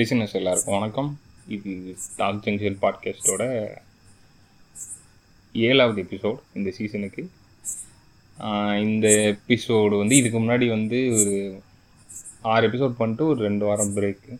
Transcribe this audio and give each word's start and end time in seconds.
Listeners 0.00 0.36
எல்லாருக்கும் 0.38 0.74
வணக்கம். 0.76 1.08
இது 1.54 1.70
டாக் 2.18 2.38
ஜங்ஷன் 2.44 2.76
பாட்காஸ்டோட 2.82 3.42
ஏழாவது 5.54 5.98
எபிசோட் 6.04 6.38
இந்த 6.58 6.70
சீசனுக்கு 6.76 7.22
இந்த 8.84 9.08
எபிசோடு 9.32 9.98
வந்து 10.02 10.14
இதுக்கு 10.20 10.38
முன்னாடி 10.44 10.68
வந்து 10.74 11.00
ஒரு 11.18 11.34
ஆறு 12.52 12.70
எபிசோட் 12.70 12.96
பண்ணிட்டு 13.00 13.26
ஒரு 13.32 13.40
ரெண்டு 13.48 13.66
வாரம் 13.70 13.92
பிரேக்கு 13.98 14.32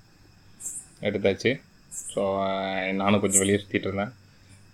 எடுத்தாச்சு. 1.08 1.52
ஸோ 2.14 2.24
நானும் 3.02 3.22
கொஞ்சம் 3.24 3.44
வெளியே 3.44 3.60
சுற்றிட்டு 3.60 3.90
இருந்தேன். 3.90 4.14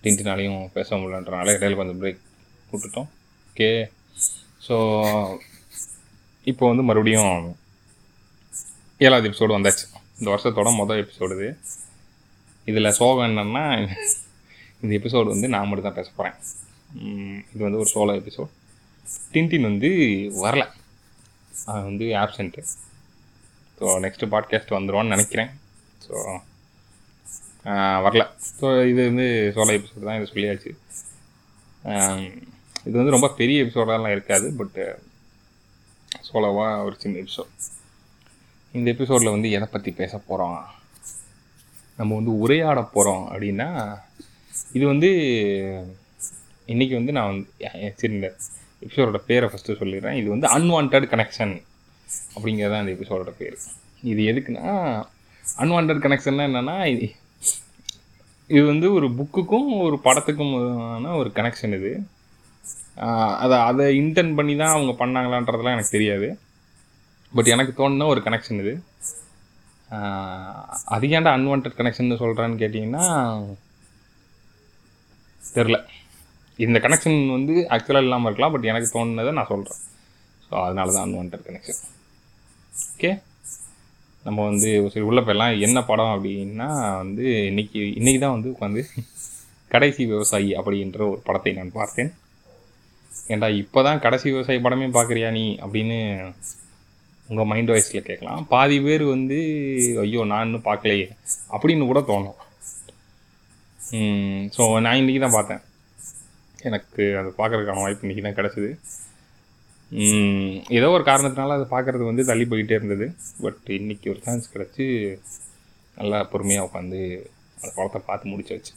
டின்ட்டினாலையும் 0.05 0.63
பேச 0.79 0.95
முடியலன்றனால 0.95 1.57
இடையில 1.57 1.81
கொஞ்சம் 1.81 2.01
பிரேக் 2.03 2.25
விட்டுட்டோம் 2.71 3.11
ஓகே 3.51 3.71
ஸோ 4.69 4.77
இப்போ 6.53 6.65
வந்து 6.73 6.89
மறுபடியும் 6.89 7.55
ஏழாவது 9.07 9.27
எபிசோடு 9.29 9.59
வந்தாச்சு. 9.59 9.87
இந்த 10.19 10.27
வருஷத்தோட 10.33 10.69
மொதல் 10.79 11.01
எபிசோடு 11.03 11.35
இது. 11.37 11.49
இதில் 12.67 12.95
சோகம் 12.99 13.27
என்னென்னா 13.29 13.63
இந்த 14.81 14.91
எபிசோடு 14.99 15.27
வந்து 15.33 15.47
நான் 15.53 15.67
மட்டும் 15.67 15.87
தான் 15.87 15.99
பேச 15.99 16.09
போகிறேன் 16.17 16.37
இது 17.53 17.61
வந்து 17.65 17.81
ஒரு 17.83 17.89
சோலோ 17.93 18.13
எபிசோட் 18.21 18.51
டின்டின் 19.33 19.67
வந்து 19.69 19.89
வரல. 20.43 20.63
அது 21.71 21.83
வந்து 21.89 22.05
ஆப்சண்ட்டு 22.23 22.63
ஸோ 23.79 23.85
நெக்ஸ்ட்டு 24.03 24.31
பாட்காஸ்ட் 24.33 24.77
வந்துடும்னு 24.77 25.13
நினைக்கிறேன். 25.15 25.51
ஸோ 26.05 26.13
வரல. 28.05 28.23
ஸோ 28.59 28.67
இது 28.91 29.01
வந்து 29.09 29.27
சோலோ 29.55 29.73
எபிசோடு 29.79 30.07
தான் 30.09 30.19
இது 30.19 30.31
சொல்லியாச்சு. 30.33 30.71
இது 32.87 32.95
வந்து 32.99 33.15
ரொம்ப 33.15 33.29
பெரிய 33.39 33.63
எபிசோடெல்லாம் 33.65 34.15
இருக்காது 34.15 34.47
பட்டு 34.59 34.83
சோலோவாக 36.29 36.85
ஒரு 36.87 36.95
சின்ன 37.03 37.19
எபிசோட் 37.23 37.51
இந்த 38.73 38.87
எபிசோடில் 38.93 39.33
வந்து 39.35 39.49
எதை 39.57 39.67
பற்றி 39.73 39.91
பேச 39.99 40.13
போகிறோம் 40.29 40.57
நம்ம 41.99 42.15
வந்து 42.19 42.31
உரையாட 42.43 42.79
போகிறோம் 42.95 43.23
அப்படின்னா 43.31 43.69
இது 44.77 44.83
வந்து 44.91 45.09
இன்றைக்கி 46.73 46.93
வந்து 46.99 47.15
நான் 47.17 47.29
வந்து 47.31 47.47
சரி 47.99 48.13
இந்த 48.17 48.29
எபிசோடோட 48.85 49.19
பேரை 49.29 49.47
ஃபஸ்ட்டு 49.51 49.77
சொல்லிடுறேன். 49.81 50.17
இது 50.21 50.27
வந்து 50.33 50.47
அன்வான்ட் 50.55 50.97
கனெக்ஷன் 51.13 51.53
அப்படிங்கிறது 52.35 52.73
தான் 52.73 52.83
இந்த 52.83 52.93
எபிசோடோட 52.97 53.31
பேர். 53.41 53.55
இது 54.11 54.21
எதுக்குன்னா 54.31 54.73
அன்வான்ட் 55.63 56.03
கனெக்ஷன்லாம் 56.05 56.49
என்னென்னா 56.49 56.77
இது 56.93 57.07
இது 58.49 58.63
வந்து 58.71 58.87
ஒரு 58.97 59.07
புக்குக்கும் 59.19 59.69
ஒரு 59.85 59.97
படத்துக்கும் 60.07 60.53
ஒரு 61.21 61.29
கனெக்ஷன் 61.37 61.75
இது. 61.79 61.91
அதை 63.43 63.57
அதை 63.69 63.85
இன்டென்ட் 64.01 64.37
பண்ணி 64.37 64.53
தான் 64.61 64.75
அவங்க 64.75 64.93
பண்ணாங்களான்றதெல்லாம் 65.01 65.75
எனக்கு 65.77 65.95
தெரியாது. 65.95 66.27
பட் 67.33 67.51
எனக்கு 67.53 67.73
தோணுன 67.79 68.07
ஒரு 68.13 68.21
கனெக்ஷன் 68.27 68.61
இது. 68.63 68.73
அது 70.95 71.05
ஏன்டா 71.17 71.31
அன்வான்ட் 71.37 71.67
கனெக்ஷன் 71.79 72.21
சொல்கிறேன்னு 72.23 72.61
கேட்டிங்கன்னா 72.63 73.05
தெரில. 75.41 75.77
இந்த 76.59 76.77
கனெக்ஷன் 76.85 77.17
வந்து 77.35 77.53
ஆக்சுவலாக 77.75 78.05
இல்லாமல் 78.05 78.29
இருக்கலாம் 78.29 78.53
பட் 78.55 78.69
எனக்கு 78.71 78.89
தோணுனதை 78.95 79.31
நான் 79.37 79.51
சொல்கிறேன் 79.53 79.81
ஸோ 80.45 80.53
அதனால 80.65 80.93
தான் 80.95 81.05
அன்வான்ட் 81.07 81.37
கனெக்ஷன் 81.47 81.81
ஓகே 82.91 83.11
நம்ம 84.25 84.39
வந்து 84.49 84.69
சரி 84.93 85.05
உள்ள 85.09 85.19
போயெல்லாம் 85.25 85.59
என்ன 85.65 85.79
படம் 85.89 86.13
அப்படின்னா 86.15 86.69
வந்து 87.01 87.25
இன்னைக்கு 87.51 87.81
இன்னைக்கு 87.99 88.21
தான் 88.23 88.35
வந்து 88.35 88.51
உட்காந்து 88.53 88.81
கடைசி 89.71 90.01
விவசாயி 90.11 90.51
அப்படின்ற 90.59 91.01
ஒரு 91.13 91.21
படத்தை 91.27 91.51
நான் 91.57 91.77
பார்த்தேன். 91.79 92.11
ஏன்டா 93.33 93.47
இப்போ 93.61 93.79
தான் 93.87 94.01
கடைசி 94.05 94.27
விவசாயி 94.33 94.59
படமே 94.65 94.87
பார்க்குறியா 94.97 95.29
நீ 95.37 95.45
அப்படின்னு 95.65 95.97
உங்கள் 97.29 97.49
மைண்ட் 97.51 97.71
வாய்ஸில் 97.71 98.07
கேட்கலாம். 98.09 98.41
பாதி 98.51 98.75
பேர் 98.85 99.03
வந்து 99.15 99.37
ஐயோ 100.03 100.21
நான் 100.31 100.45
இன்னும் 100.47 100.67
பார்க்கலையே 100.67 101.07
அப்படின்னு 101.53 101.89
கூட 101.89 102.01
தோணும். 102.11 102.37
ஸோ 104.55 104.63
நான் 104.85 104.99
இன்றைக்கி 105.01 105.21
தான் 105.23 105.37
பார்த்தேன். 105.37 105.63
எனக்கு 106.67 107.03
அது 107.19 107.29
பார்க்குறதுக்கான 107.41 107.83
வாய்ப்பு 107.85 108.05
இன்றைக்கி 108.05 108.23
தான் 108.27 108.37
கிடச்சிது. 108.39 108.69
ஏதோ 110.77 110.87
ஒரு 110.95 111.03
காரணத்தினால 111.09 111.55
அதை 111.57 111.65
பார்க்குறது 111.73 112.03
வந்து 112.09 112.23
தள்ளி 112.29 112.45
போயிட்டே 112.51 112.77
இருந்தது. 112.79 113.05
பட் 113.43 113.67
இன்னைக்கு 113.79 114.07
ஒரு 114.13 114.21
சான்ஸ் 114.25 114.51
கிடச்சி 114.53 114.85
நல்லா 115.97 116.17
பொறுமையாக 116.31 116.67
உட்காந்து 116.67 117.01
அந்த 117.59 117.71
படத்தை 117.77 118.01
பார்த்து 118.09 118.31
முடிச்சாச்சு. 118.31 118.73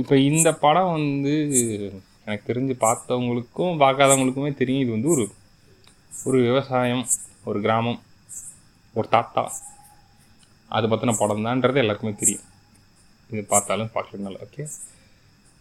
இப்போ 0.00 0.14
இந்த 0.30 0.48
படம் 0.64 0.94
வந்து 0.96 1.34
எனக்கு 2.26 2.48
தெரிஞ்சு 2.50 2.74
பார்த்தவங்களுக்கும் 2.86 3.80
பார்க்காதவங்களுக்குமே 3.84 4.52
தெரியும். 4.60 4.84
இது 4.84 4.96
வந்து 4.96 5.10
ஒரு 5.14 5.24
ஒரு 6.28 6.38
விவசாயம். 6.48 7.04
ஒரு 7.48 7.58
கிராமம் 7.64 8.00
ஒரு 8.98 9.08
தாத்தா. 9.14 9.42
அது 10.76 10.86
பற்றின 10.90 11.14
படம் 11.22 11.46
தான்ன்றது 11.46 11.82
எல்லாருக்குமே 11.82 12.14
தெரியும். 12.22 12.44
இது 13.30 13.42
பார்த்தாலும் 13.52 13.92
பார்க்கலனால 13.96 14.40
ஓகே 14.46 14.64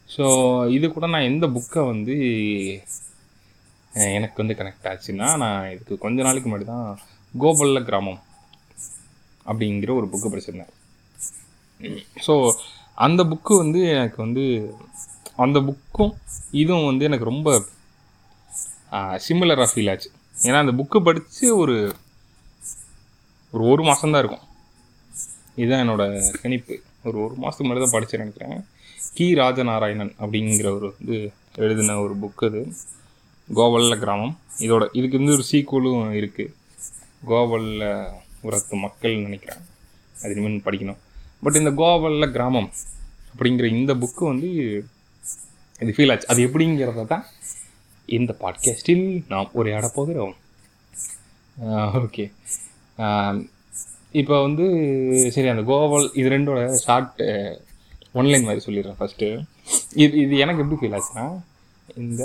ஸோ 0.10 0.26
இது 0.78 0.86
கூட 0.96 1.06
நான் 1.14 1.28
எந்த 1.32 1.46
புக்கை 1.56 1.82
வந்து 1.92 2.16
எனக்கு 4.18 4.42
வந்து 4.42 4.58
கனெக்ட் 4.60 4.88
ஆச்சுன்னா 4.92 5.28
நான் 5.44 5.70
இதுக்கு 5.74 5.96
கொஞ்ச 6.04 6.18
நாளைக்கு 6.28 6.50
முன்னாடி 6.50 6.66
தான் 6.74 6.88
கோபல்ல 7.34 7.80
கிராமம் 7.90 8.20
அப்படிங்கிற 9.50 9.92
ஒரு 10.00 10.08
புக்கு 10.14 10.32
படிச்சிருந்தேன். 10.34 10.74
ஸோ 12.26 12.34
அந்த 13.06 13.22
புக்கு 13.32 13.54
வந்து 13.64 13.80
எனக்கு 13.96 14.20
வந்து 14.26 14.44
அந்த 15.46 15.60
புக்கும் 15.70 16.14
இதுவும் 16.62 16.90
வந்து 16.90 17.08
எனக்கு 17.10 17.32
ரொம்ப 17.32 17.50
சிமிலராக 19.28 19.70
ஃபீல் 19.72 19.92
ஆச்சு. 19.94 20.10
ஏன்னா 20.42 20.60
அந்த 20.60 20.72
புக்கு 20.72 21.04
படித்து 21.04 21.58
ஒரு 21.58 21.94
ஒரு 23.52 23.64
ஒரு 23.64 23.84
மாதம்தான் 23.84 24.18
இருக்கும். 24.18 24.46
இதுதான் 25.56 25.90
என்னோடய 25.90 26.36
கணிப்பு. 26.42 26.82
ஒரு 27.04 27.24
ஒரு 27.24 27.36
மாதத்துக்கு 27.36 27.68
முன்னாடி 27.68 27.84
தான் 27.84 27.96
படிச்சேன்னு 27.96 28.18
நினைக்கிறேன். 28.18 28.66
கி. 29.14 29.34
ராஜநாராயணன் 29.36 30.14
அப்படிங்கிறவர் 30.20 30.92
வந்து 30.98 31.32
எழுதின 31.56 32.00
ஒரு 32.00 32.16
புக்கு 32.22 32.46
அது. 32.46 32.74
கோவல்ல 33.54 34.00
கிராமம். 34.00 34.40
இதோட 34.60 34.88
இதுக்கு 34.92 35.18
வந்து 35.18 35.32
ஒரு 35.32 35.44
சீக்குவலும் 35.52 36.20
இருக்குது 36.22 36.54
கோவல்ல 37.28 38.10
உரத்து 38.42 38.76
மக்கள் 38.76 39.16
நினைக்கிறேன். 39.18 39.62
அது 40.22 40.36
இனிமேல் 40.36 40.66
படிக்கணும். 40.66 40.98
பட் 41.44 41.56
இந்த 41.56 41.72
கோவல்ல 41.72 42.32
கிராமம் 42.32 42.72
அப்படிங்கிற 43.34 43.66
இந்த 43.66 43.96
புக்கு 43.96 44.24
வந்து 44.24 44.50
இது 45.80 45.94
ஃபீல் 45.96 46.12
ஆச்சு. 46.12 46.28
அது 46.28 46.48
எப்படிங்கிறத 46.48 47.06
தான் 47.06 47.26
இந்த 48.18 48.32
பாட்காஸ்டில் 48.42 49.06
நாம் 49.32 49.54
உரையாட 49.60 49.88
போகிறோம். 49.96 50.36
ஓகே 52.02 52.26
இப்போ 54.22 54.36
வந்து 54.42 54.66
சரி 55.36 55.50
அந்த 55.54 55.64
கோவல் 55.72 56.08
இது 56.20 56.28
ரெண்டோட 56.34 56.60
ஷார்ட் 56.84 57.22
ஒன்லைன் 58.20 58.48
மாதிரி 58.48 58.64
சொல்லிடுறேன் 58.66 59.00
ஃபஸ்ட்டு 59.00 59.28
இது 60.04 60.16
இது 60.26 60.36
எனக்கு 60.44 60.64
எப்படி 60.64 60.80
ஃபீல் 60.82 60.96
ஆச்சுன்னா 60.98 61.26
இந்த 62.04 62.24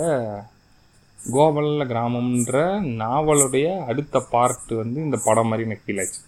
கோவல்ல 1.19 1.85
கிராமம்ன்ற 1.93 2.59
நாவலுடைய 3.03 3.67
அடுத்த 3.91 4.21
பார்ட் 4.35 4.73
வந்து 4.83 4.99
இந்த 5.07 5.19
படம் 5.25 5.49
மாதிரி 5.51 5.67
எனக்கு 5.69 5.87
ஃபீல் 5.87 6.03
ஆச்சு. 6.03 6.21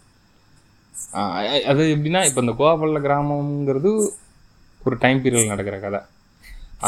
அது 1.71 1.83
எப்படின்னா 1.95 2.23
இப்போ 2.29 2.41
இந்த 2.45 2.55
கோவல்ல 2.63 3.01
கிராமம்ங்கிறது 3.07 3.93
ஒரு 4.81 4.97
டைம் 5.05 5.23
பீரியட் 5.25 5.53
நடக்கிற 5.53 5.77
கதை. 5.79 6.01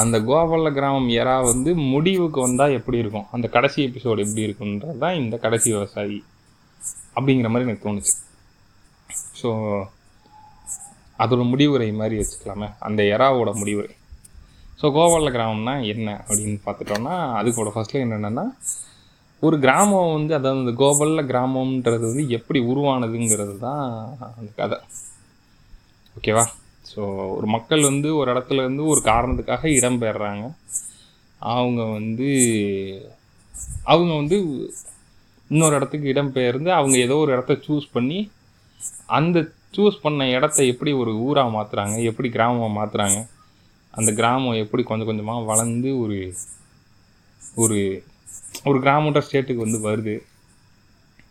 அந்த 0.00 0.16
கோவல்ல 0.30 0.68
கிராமம் 0.76 1.08
எரா 1.20 1.34
வந்து 1.50 1.70
முடிவுக்கு 1.92 2.38
வந்தால் 2.46 2.76
எப்படி 2.78 2.98
இருக்கும்? 3.02 3.26
அந்த 3.34 3.46
கடைசி 3.56 3.78
எபிசோடு 3.88 4.24
எப்படி 4.26 4.42
இருக்குன்றது 4.46 4.96
தான் 5.02 5.18
இந்த 5.22 5.36
கடைசி 5.44 5.68
விவசாயி 5.74 6.18
அப்படிங்கிற 7.16 7.50
மாதிரி 7.50 7.68
எனக்கு 7.68 7.86
தோணுச்சு. 7.88 8.14
ஸோ 9.40 9.50
அதோட 11.22 11.42
முடிவுரை 11.50 11.88
மாதிரி 12.00 12.16
வச்சுக்கலாமே. 12.20 12.68
அந்த 12.86 13.00
எறாவோட 13.14 13.50
முடிவுரை. 13.60 13.92
ஸோ 14.80 14.86
கோவால 14.96 15.30
கிராமம்னா 15.36 15.74
என்ன 15.92 16.08
அப்படின்னு 16.28 16.58
பார்த்துட்டோம்னா 16.66 17.14
அதுக்கோட 17.40 17.70
ஃபர்ஸ்ட்ல 17.74 18.04
என்னென்னா 18.06 18.46
ஒரு 19.42 19.56
கிராமம் 19.64 20.12
வந்து 20.16 20.32
அதாவது 20.38 20.62
இந்த 20.64 20.74
கோபல்ல 20.82 21.22
கிராமம்ன்றது 21.30 22.04
வந்து 22.10 22.24
எப்படி 22.38 22.58
உருவானதுங்கிறது 22.70 23.54
தான் 23.58 23.82
அந்த 24.36 24.50
கதை. 24.60 24.78
ஓகேவா 26.16 26.44
ஸோ 26.94 27.02
ஒரு 27.36 27.46
மக்கள் 27.46 27.82
வந்து 27.90 28.08
ஒரு 28.20 28.28
இடத்துல 28.34 28.62
இருந்து 28.64 28.84
ஒரு 28.92 29.00
காரணத்துக்காக 29.10 29.68
இடம்பெயர்றாங்க 29.78 30.44
அவங்க 31.40 31.80
வந்து 31.98 32.28
அவங்க 33.92 34.12
வந்து 34.14 34.36
இன்னொரு 35.50 35.74
இடத்துக்கு 35.78 36.12
இடம்பெயர்ந்து 36.12 36.70
அவங்க 36.78 36.96
ஏதோ 37.06 37.16
ஒரு 37.24 37.32
இடத்த 37.32 37.54
சூஸ் 37.66 37.86
பண்ணி 37.92 38.18
அந்த 39.18 39.38
சூஸ் 39.76 40.02
பண்ண 40.02 40.26
இடத்த 40.36 40.64
எப்படி 40.72 40.90
ஒரு 41.02 41.12
ஊராக 41.26 41.54
மாற்றுறாங்க 41.56 41.96
எப்படி 42.10 42.28
கிராமமாக 42.36 42.76
மாற்றுறாங்க 42.78 43.18
அந்த 43.94 44.10
கிராமம் 44.12 44.60
எப்படி 44.64 44.82
கொஞ்சம் 44.82 45.08
கொஞ்சமாக 45.10 45.48
வளர்ந்து 45.50 45.90
ஒரு 46.04 46.18
ஒரு 47.56 47.78
ஒரு 48.68 48.78
கிராமோட 48.84 49.18
ஸ்டேட்டுக்கு 49.26 49.64
வந்து 49.66 49.80
வருது. 49.88 50.14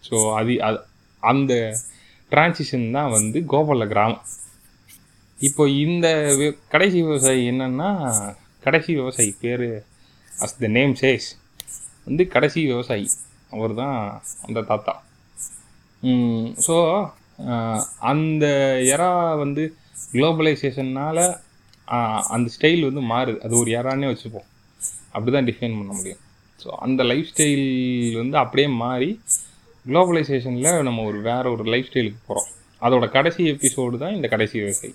ஸோ 0.08 0.16
அது 0.40 0.54
அது 0.68 0.80
அந்த 1.24 1.54
டிரான்சிஷன் 2.32 2.86
தான் 2.98 3.14
வந்து 3.18 3.40
கோபால 3.52 3.86
கிராமம். 3.94 4.24
இப்போ 5.40 5.64
இந்த 5.86 6.08
கடைசி 6.74 7.00
விவசாயி 7.08 7.42
என்னன்னா 7.52 7.90
கடைசி 8.66 8.92
விவசாயி 9.00 9.32
பேர் 9.44 9.68
அஸ் 10.32 10.58
த 10.64 10.70
நேம் 10.78 10.94
சேஸ் 11.02 11.28
வந்து 12.08 12.24
கடைசி 12.36 12.60
விவசாயி. 12.72 13.08
அவர் 13.56 13.74
தான் 13.82 13.98
அந்த 14.46 14.60
தாத்தா. 14.70 14.94
ஸோ 16.66 16.76
அந்த 18.12 18.46
எரா 18.94 19.12
வந்து 19.44 19.64
குளோபலைசேஷன்னால் 20.14 21.24
அந்த 22.36 22.48
ஸ்டைல் 22.56 22.88
வந்து 22.90 23.02
மாறுது. 23.14 23.40
அது 23.46 23.54
ஒரு 23.62 23.70
எரானே 23.80 24.10
வச்சுப்போம். 24.12 24.48
அப்படி 25.16 25.32
தான் 25.36 25.50
டிஃபைன் 25.50 25.78
பண்ண 25.80 25.92
முடியும். 26.00 26.22
ஸோ 26.60 26.70
அந்த 26.86 27.02
லைஃப் 27.12 27.30
ஸ்டைல் 27.32 27.66
வந்து 28.22 28.38
அப்படியே 28.44 28.68
மாறி 28.84 29.10
குளோபலைசேஷனில் 29.86 30.86
நம்ம 30.88 31.04
ஒரு 31.10 31.20
வேற 31.30 31.44
ஒரு 31.56 31.64
லைஃப் 31.74 31.90
ஸ்டைலுக்கு 31.90 32.22
போகிறோம் 32.30 32.50
அதோட 32.82 33.06
கடைசி 33.18 33.42
எபிசோடு 33.54 33.96
தான் 34.04 34.16
இந்த 34.18 34.28
கடைசி 34.34 34.56
விவசாயி. 34.64 34.94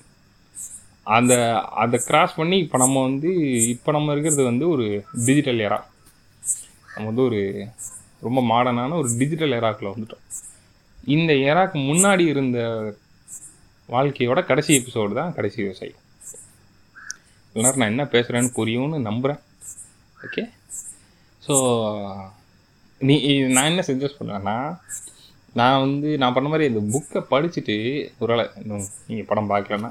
அந்த 1.16 1.32
அதை 1.82 1.98
கிராஸ் 2.06 2.38
பண்ணி 2.38 2.56
இப்போ 2.64 2.78
நம்ம 2.78 3.02
வந்து 3.02 3.30
இப்போ 3.74 3.90
நம்ம 3.92 4.12
இருக்கிறது 4.14 4.42
வந்து 4.50 4.64
ஒரு 4.74 4.86
டிஜிட்டல் 5.26 5.62
ஏரா 5.66 5.78
நம்ம 6.94 7.06
வந்து 7.10 7.24
ஒரு 7.28 7.40
ரொம்ப 8.26 8.40
மாடர்னான 8.50 8.96
ஒரு 9.00 9.08
டிஜிட்டல் 9.18 9.56
ஏராக்கில் 9.58 9.92
வந்துட்டோம். 9.92 10.24
இந்த 11.06 11.32
ஏராக்கு 11.48 11.78
முன்னாடி 11.90 12.24
இருந்த 12.32 12.58
வாழ்க்கையோட 13.88 14.40
கடைசி 14.46 14.70
எபிசோடு 14.78 15.12
தான் 15.14 15.34
கடைசி 15.34 15.58
விவசாயி. 15.62 15.94
எல்லாரும் 17.54 17.80
நான் 17.82 17.92
என்ன 17.92 18.04
பேசுகிறேன்னு 18.14 18.50
புரியும்னு 18.58 18.98
நம்புகிறேன் 19.08 19.40
ஓகே 20.26 20.42
ஸோ 21.42 21.54
நீ 23.00 23.16
நான் 23.54 23.70
என்ன 23.70 23.82
சஜஸ்ட் 23.88 24.20
பண்ணுவேன்னா 24.20 24.56
நான் 25.54 25.82
வந்து 25.84 26.08
நான் 26.22 26.34
பண்ண 26.36 26.48
மாதிரி 26.48 26.68
இந்த 26.70 26.82
புக்கை 26.94 27.20
படிச்சுட்டு 27.32 27.76
ஒருவேளை 28.18 28.44
இன்னும் 28.62 28.86
நீங்கள் 29.06 29.28
படம் 29.30 29.50
பார்க்கலன்னா 29.52 29.90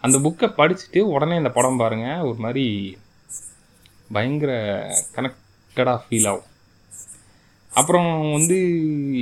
அந்த 0.00 0.18
புக்கை 0.18 0.42
படிச்சுட்டு 0.42 0.98
உடனே 0.98 1.36
இந்த 1.36 1.48
படம் 1.48 1.76
பாருங்கள் 1.76 2.18
ஒரு 2.18 2.34
மாதிரி 2.34 2.98
பயங்கர 4.12 4.82
கனெக்டடாக 5.14 6.00
ஃபீல் 6.10 6.28
ஆகும். 6.28 6.48
அப்புறம் 7.74 8.32
வந்து 8.32 8.56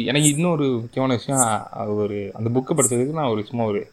எனக்கு 0.04 0.28
இன்னொரு 0.28 0.78
முக்கியமான 0.80 1.16
விஷயம் 1.16 1.96
ஒரு 1.96 2.30
அந்த 2.34 2.50
புக்கை 2.50 2.72
படித்ததுக்கு 2.72 3.10
நான் 3.10 3.28
ஒரு 3.28 3.44
சும்மா 3.44 3.64
ஒரு 3.64 3.90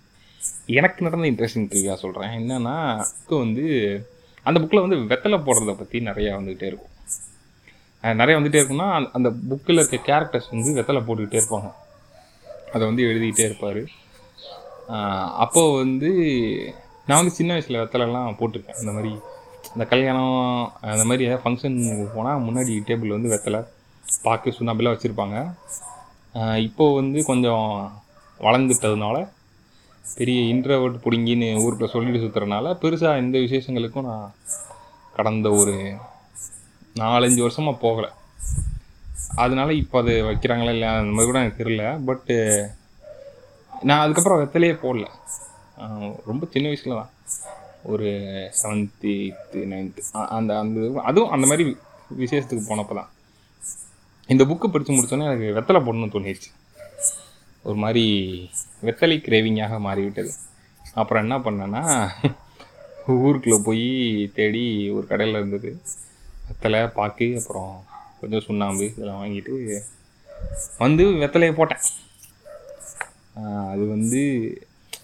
எனக்கு 0.66 1.10
நடந்த 1.10 1.28
இன்ட்ரெஸ்டிங் 1.32 1.68
ட்ரிவியாக 1.68 1.96
சொல்கிறேன் 1.96 2.30
என்னென்னா 2.30 3.06
புக்கு 3.28 3.38
வந்து 3.38 4.08
அந்த 4.44 4.60
புக்கில் 4.60 4.88
வந்து 4.88 5.16
வெத்தலை 5.16 5.28
போடுறத 5.28 5.78
பற்றி 5.78 6.00
நிறையா 6.00 6.36
வந்துக்கிட்டே 6.36 6.64
இருக்கும். 6.64 6.90
நிறையா 8.02 8.14
நிறைய 8.14 8.42
வந்துகிட்டே 8.42 8.68
இருக்கும்னா 8.68 8.92
அந்த- 8.92 9.10
அந்த 9.14 9.30
புக்கில் 9.30 9.88
இருக்க 9.88 9.96
கேரக்டர்ஸ் 9.96 10.52
வந்து 10.52 10.82
வெத்தலை 10.82 11.04
போட்டுக்கிட்டே 11.04 11.42
இருப்பாங்க. 11.42 11.72
அதை 12.74 12.88
வந்து 12.88 13.04
எழுதிக்கிட்டே 13.04 13.40
இருப்பார். 13.40 13.84
அப்போ 15.44 15.62
வந்து 15.82 16.10
நான் 17.08 17.20
வந்து 17.20 17.38
சின்ன 17.38 17.54
வயசில் 17.56 17.82
வெத்தலைலாம் 17.82 18.38
போட்டிருக்கேன் 18.40 18.82
இந்த 18.82 18.92
மாதிரி 18.98 19.12
இந்த 19.74 19.86
கல்யாணம் 19.92 20.38
அந்த 20.94 21.04
மாதிரி 21.10 21.26
ஏதாவது 21.28 21.44
ஃபங்க்ஷன் 21.44 21.78
போனால் 22.16 22.44
முன்னாடி 22.48 22.74
டேபிள் 22.90 23.16
வந்து 23.16 23.32
வெத்தலை 23.34 23.62
பாக்கு 24.26 24.56
சுண்ணாம்பெல்லாம் 24.58 24.96
வச்சுருப்பாங்க. 24.96 25.38
இப்போ 26.68 26.86
வந்து 27.00 27.20
கொஞ்சம் 27.32 27.68
வளர்ந்துட்டதுனால 28.40 29.18
பெரிய 30.04 30.40
இன்ட்ரவர்ட் 30.54 30.98
பிடிங்கின்னு 31.06 31.48
ஊருக்குள்ள 31.64 31.90
சொல்லிட்டு 31.94 32.24
சுற்றுறனால 32.24 32.74
பெருசாக 32.82 33.22
எந்த 33.24 33.38
விசேஷங்களுக்கும் 33.46 34.10
நான் 34.10 34.34
கடந்த 35.18 35.48
ஒரு 35.62 35.76
நாலஞ்சு 37.02 37.42
வருஷமாக 37.46 37.82
போகலை. 37.86 38.10
அதனால 39.44 39.70
இப்போ 39.84 39.96
அது 40.02 40.14
வைக்கிறாங்களா 40.30 40.74
இல்லை 40.76 40.90
அந்த 41.00 41.14
மாதிரி 41.16 41.30
கூட 41.30 41.42
எனக்கு 41.44 41.62
தெரியல. 41.64 41.86
பட்டு 42.10 42.36
நான் 43.90 44.04
அதுக்கப்புறம் 44.04 44.40
வெத்தலையே 44.42 44.76
போடல. 44.84 45.06
ரொம்ப 46.30 46.44
சின்ன 46.54 46.66
வயசில் 46.70 47.00
தான். 47.00 47.12
ஒரு 47.94 48.08
செவன்த்து 48.60 49.12
எயித்து 49.24 49.60
நைன்த்து 49.72 50.04
அந்த 50.38 50.52
அந்த 50.62 50.80
அதுவும் 51.10 51.34
அந்த 51.36 51.46
மாதிரி 51.50 51.66
விசேஷத்துக்கு 52.22 52.64
போனப்போ 52.70 52.96
தான் 53.00 53.12
இந்த 54.34 54.44
புக்கு 54.50 54.68
படித்து 54.74 54.96
முடிச்சோன்னே 54.96 55.28
எனக்கு 55.30 55.48
வெத்தலை 55.58 55.80
போடணும்னு 55.88 56.14
தோணிடுச்சு. 56.16 56.50
ஒரு 57.68 57.78
மாதிரி 57.84 58.06
வெத்தலை 58.88 59.18
கிரேவிங்காக 59.28 59.78
மாறிவிட்டது. 59.88 60.32
அப்புறம் 61.02 61.24
என்ன 61.26 61.38
பண்ணேன்னா 61.46 61.84
ஊருக்குள்ளே 63.26 63.60
போய் 63.68 63.86
தேடி 64.38 64.64
ஒரு 64.96 65.06
கடையில் 65.12 65.40
இருந்தது. 65.40 65.72
வெத்தலை 66.48 66.82
பாக்கு 66.98 67.28
அப்புறம் 67.42 67.74
கொஞ்சம் 68.22 68.46
சுண்ணாம்பு 68.48 68.88
இதெல்லாம் 68.92 69.22
வாங்கிட்டு 69.24 69.54
வந்து 70.84 71.06
வெத்தலையை 71.22 71.54
போட்டேன். 71.60 71.84
அது 73.70 73.84
வந்து 73.88 74.22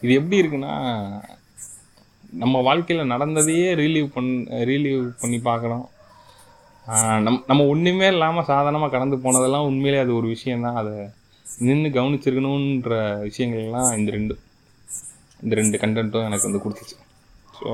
இது 0.01 0.11
எப்படி 0.13 0.41
இருக்குன்னா 0.41 0.73
நம்ம 2.33 2.61
வாழ்க்கையில் 2.61 3.11
நடந்ததையே 3.11 3.69
ரீலீவ் 3.73 4.13
பண் 4.13 4.31
ரீலீவ் 4.49 5.03
பண்ணி 5.19 5.39
பார்க்கணும் 5.39 5.87
நம் 7.21 7.43
நம்ம 7.47 7.65
ஒன்றுமே 7.65 8.07
இல்லாமல் 8.07 8.45
சாதாரணமாக 8.45 8.91
கடந்து 8.91 9.17
போனதெல்லாம் 9.17 9.63
உண்மையிலே 9.63 9.99
அது 9.99 10.15
ஒரு 10.15 10.27
விஷயந்தான் 10.27 10.75
அதை 10.75 10.95
நின்று 11.61 11.89
கவனிச்சிருக்கணுன்ற 11.89 12.95
விஷயங்கள்லாம் 13.21 13.97
இந்த 13.97 14.11
ரெண்டு 14.11 14.35
இந்த 15.41 15.55
ரெண்டு 15.55 15.77
கண்டென்ட்டும் 15.77 16.25
எனக்கு 16.25 16.47
வந்து 16.47 16.63
கொடுத்துச்சு. 16.63 16.97
ஸோ 17.59 17.69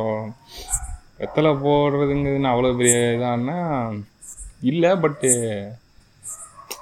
வெத்தலை 1.19 1.51
போடுறதுங்கிறதுன்னு 1.61 2.51
அவ்வளோ 2.51 2.75
பெரிய 2.77 2.95
இதான்னா 2.95 3.57
இல்லை 4.61 4.95
பட்டு 4.95 5.31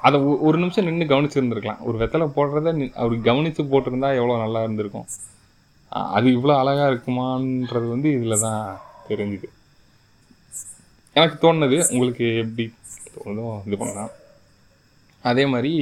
அதை 0.06 0.20
ஒ- 0.20 0.38
ஒரு 0.38 0.58
நிமிஷம் 0.58 0.86
நின்று 0.86 1.16
கவனிச்சிருந்துருக்கலாம். 1.16 1.82
ஒரு 1.82 1.98
வெத்தலை 1.98 2.32
போடுறத 2.36 2.68
நி- 2.68 2.94
அவர் 2.94 3.22
கவனித்து 3.22 3.64
போட்டிருந்தா 3.64 4.16
எவ்வளோ 4.16 4.38
நல்லா 4.38 4.64
இருந்திருக்கும். 4.64 5.06
அது 5.90 6.28
இவ்வளோ 6.28 6.58
அழகாக 6.58 6.92
இருக்குமான்றது 6.92 7.90
வந்து 7.90 8.12
இதில் 8.12 8.40
தான் 8.40 8.80
தெரிஞ்சுது. 9.10 9.44
எனக்கு 11.14 11.54
தோணுனது 11.54 11.92
உங்களுக்கு 11.92 12.38
எப்படி 12.38 12.74
தோணுதோ 13.26 13.68
இது 13.68 13.78
பண்ணலாம். 13.78 14.10
அதே 15.22 15.46
மாதிரி 15.46 15.76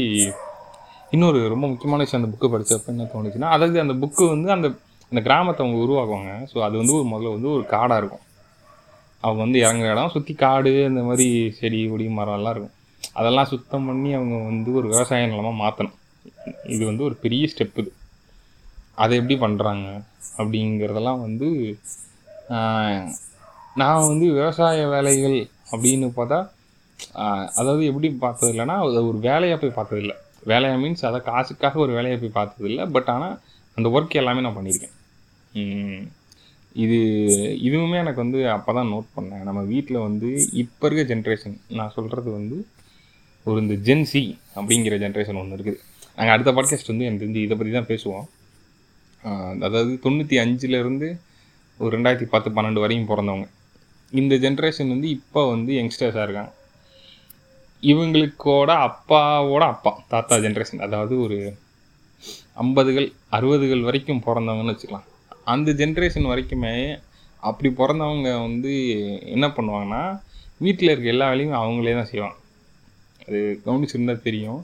இன்னொரு 1.11 1.47
ரொம்ப 1.47 1.67
முக்கியமான 1.67 2.03
விஷயம் 2.03 2.25
அந்த 2.25 2.37
புக்கு 2.37 2.51
படித்தப்ப 2.51 2.85
என்ன 2.85 3.03
தோணுச்சுன்னா 3.03 3.49
அதாவது 3.51 3.79
அந்த 3.79 3.93
புக்கு 3.93 4.27
வந்து 4.27 4.51
அந்த 4.51 4.67
அந்த 5.03 5.21
கிராமத்தை 5.21 5.67
அவங்க 5.67 5.93
உருவாக்குவாங்க. 5.93 6.47
ஸோ 6.53 6.61
அது 6.61 6.77
வந்து 6.77 6.93
ஒரு 6.93 7.03
முதல்ல 7.03 7.31
வந்து 7.31 7.49
ஒரு 7.49 7.65
காடாக 7.65 7.97
இருக்கும். 7.97 8.19
அவங்க 9.21 9.41
வந்து 9.43 9.59
இறங்குற 9.59 9.91
இடம் 9.91 10.09
சுற்றி 10.09 10.33
காடு 10.33 10.83
இந்த 10.83 11.01
மாதிரி 11.01 11.51
செடி 11.51 11.87
கொடி 11.87 12.07
மரம் 12.07 12.35
எல்லாம் 12.35 12.51
இருக்கும். 12.51 12.71
அதெல்லாம் 13.19 13.51
சுத்தம் 13.53 13.87
பண்ணி 13.89 14.09
அவங்க 14.19 14.35
வந்து 14.51 14.69
ஒரு 14.79 14.87
விவசாய 14.93 15.27
நிலமாக 15.31 15.61
மாற்றணும் 15.63 15.99
இது 16.75 16.83
வந்து 16.89 17.03
ஒரு 17.09 17.15
பெரிய 17.23 17.49
ஸ்டெப் 17.51 17.79
இது. 17.81 17.91
அதை 19.03 19.13
எப்படி 19.19 19.35
பண்ணுறாங்க 19.45 19.87
அப்படிங்கிறதெல்லாம் 20.39 21.21
வந்து 21.27 21.47
நான் 23.81 24.07
வந்து 24.09 24.25
விவசாய 24.39 24.81
வேலைகள் 24.95 25.37
அப்படின்னு 25.73 26.07
பார்த்தா 26.17 26.39
அதாவது 27.59 27.83
எப்படி 27.91 28.09
பார்த்தது 28.25 28.51
இல்லைன்னா 28.53 28.75
அது 28.83 28.99
ஒரு 29.11 29.19
வேலையாக 29.29 29.57
போய் 29.61 29.77
பார்த்ததில்ல. 29.77 30.13
வேலையாக 30.51 30.79
மீன்ஸ் 30.81 31.07
அதை 31.09 31.19
காசுக்காக 31.29 31.79
ஒரு 31.85 31.91
வேலையை 31.97 32.17
போய் 32.21 32.37
பார்த்ததில்ல. 32.39 32.83
பட் 32.95 33.09
ஆனால் 33.15 33.35
அந்த 33.77 33.87
ஒர்க் 33.95 34.19
எல்லாமே 34.21 34.43
நான் 34.45 34.57
பண்ணியிருக்கேன். 34.57 34.95
இது 36.83 36.99
இதுவுமே 37.67 37.97
எனக்கு 38.03 38.23
வந்து 38.25 38.39
அப்போ 38.55 38.71
தான் 38.77 38.91
நோட் 38.93 39.09
பண்ணேன். 39.17 39.43
நம்ம 39.49 39.61
வீட்டில் 39.73 40.05
வந்து 40.07 40.29
இப்போ 40.63 40.87
இருக்க 40.87 41.03
ஜென்ரேஷன் 41.13 41.57
நான் 41.79 41.95
சொல்கிறது 41.97 42.29
வந்து 42.39 42.57
ஒரு 43.45 43.57
இந்த 43.63 43.75
ஜென்சி 43.87 44.23
அப்படிங்கிற 44.57 44.95
ஜென்ரேஷன் 45.03 45.39
ஒன்று 45.41 45.55
இருக்குது. 45.57 45.79
நாங்கள் 46.17 46.33
அடுத்த 46.35 46.51
பாட்காஸ்ட் 46.57 46.91
வந்து 46.91 47.05
எனக்கு 47.07 47.23
தெரிஞ்சு 47.23 47.43
இதை 47.45 47.55
பற்றி 47.59 47.71
தான் 47.77 47.89
பேசுவோம் 47.91 48.27
அதாவது 49.65 49.91
தொண்ணூற்றி 50.03 50.35
அஞ்சுலேருந்து 50.43 51.07
ஒரு 51.79 51.91
ரெண்டாயிரத்தி 51.95 52.27
பத்து 52.33 52.49
பன்னெண்டு 52.55 52.83
வரையும் 52.83 53.07
பிறந்தவங்க. 53.11 53.47
இந்த 54.13 54.33
ஜென்ரேஷன் 54.43 54.91
வந்து 54.93 55.07
இப்போ 55.17 55.41
வந்து 55.53 55.71
யங்ஸ்டர்ஸாக 55.79 56.25
இருக்காங்க. 56.27 56.51
இவங்களுக்கோட 57.83 58.71
அப்பாவோட 58.87 59.63
அப்பா 59.73 59.91
தாத்தா 60.11 60.35
ஜென்ரேஷன் 60.45 60.83
அதாவது 60.87 61.13
ஒரு 61.25 61.37
ஐம்பதுகள் 62.63 63.07
அறுபதுகள் 63.37 63.85
வரைக்கும் 63.87 64.23
பிறந்தவங்கன்னு 64.27 64.73
வச்சுக்கலாம். 64.73 65.07
அந்த 65.53 65.69
ஜென்ரேஷன் 65.81 66.29
வரைக்குமே 66.31 66.75
அப்படி 67.49 67.69
பிறந்தவங்க 67.79 68.29
வந்து 68.45 68.73
என்ன 69.35 69.47
பண்ணுவாங்கன்னா 69.57 70.03
வீட்டில் 70.65 70.91
இருக்க 70.91 71.15
எல்லா 71.15 71.27
வேலையும் 71.31 71.59
அவங்களே 71.61 71.95
தான் 71.99 72.09
செய்வாங்க. 72.11 72.37
அது 73.27 73.39
கவனிச்சிருந்தா 73.65 74.15
தெரியும். 74.27 74.61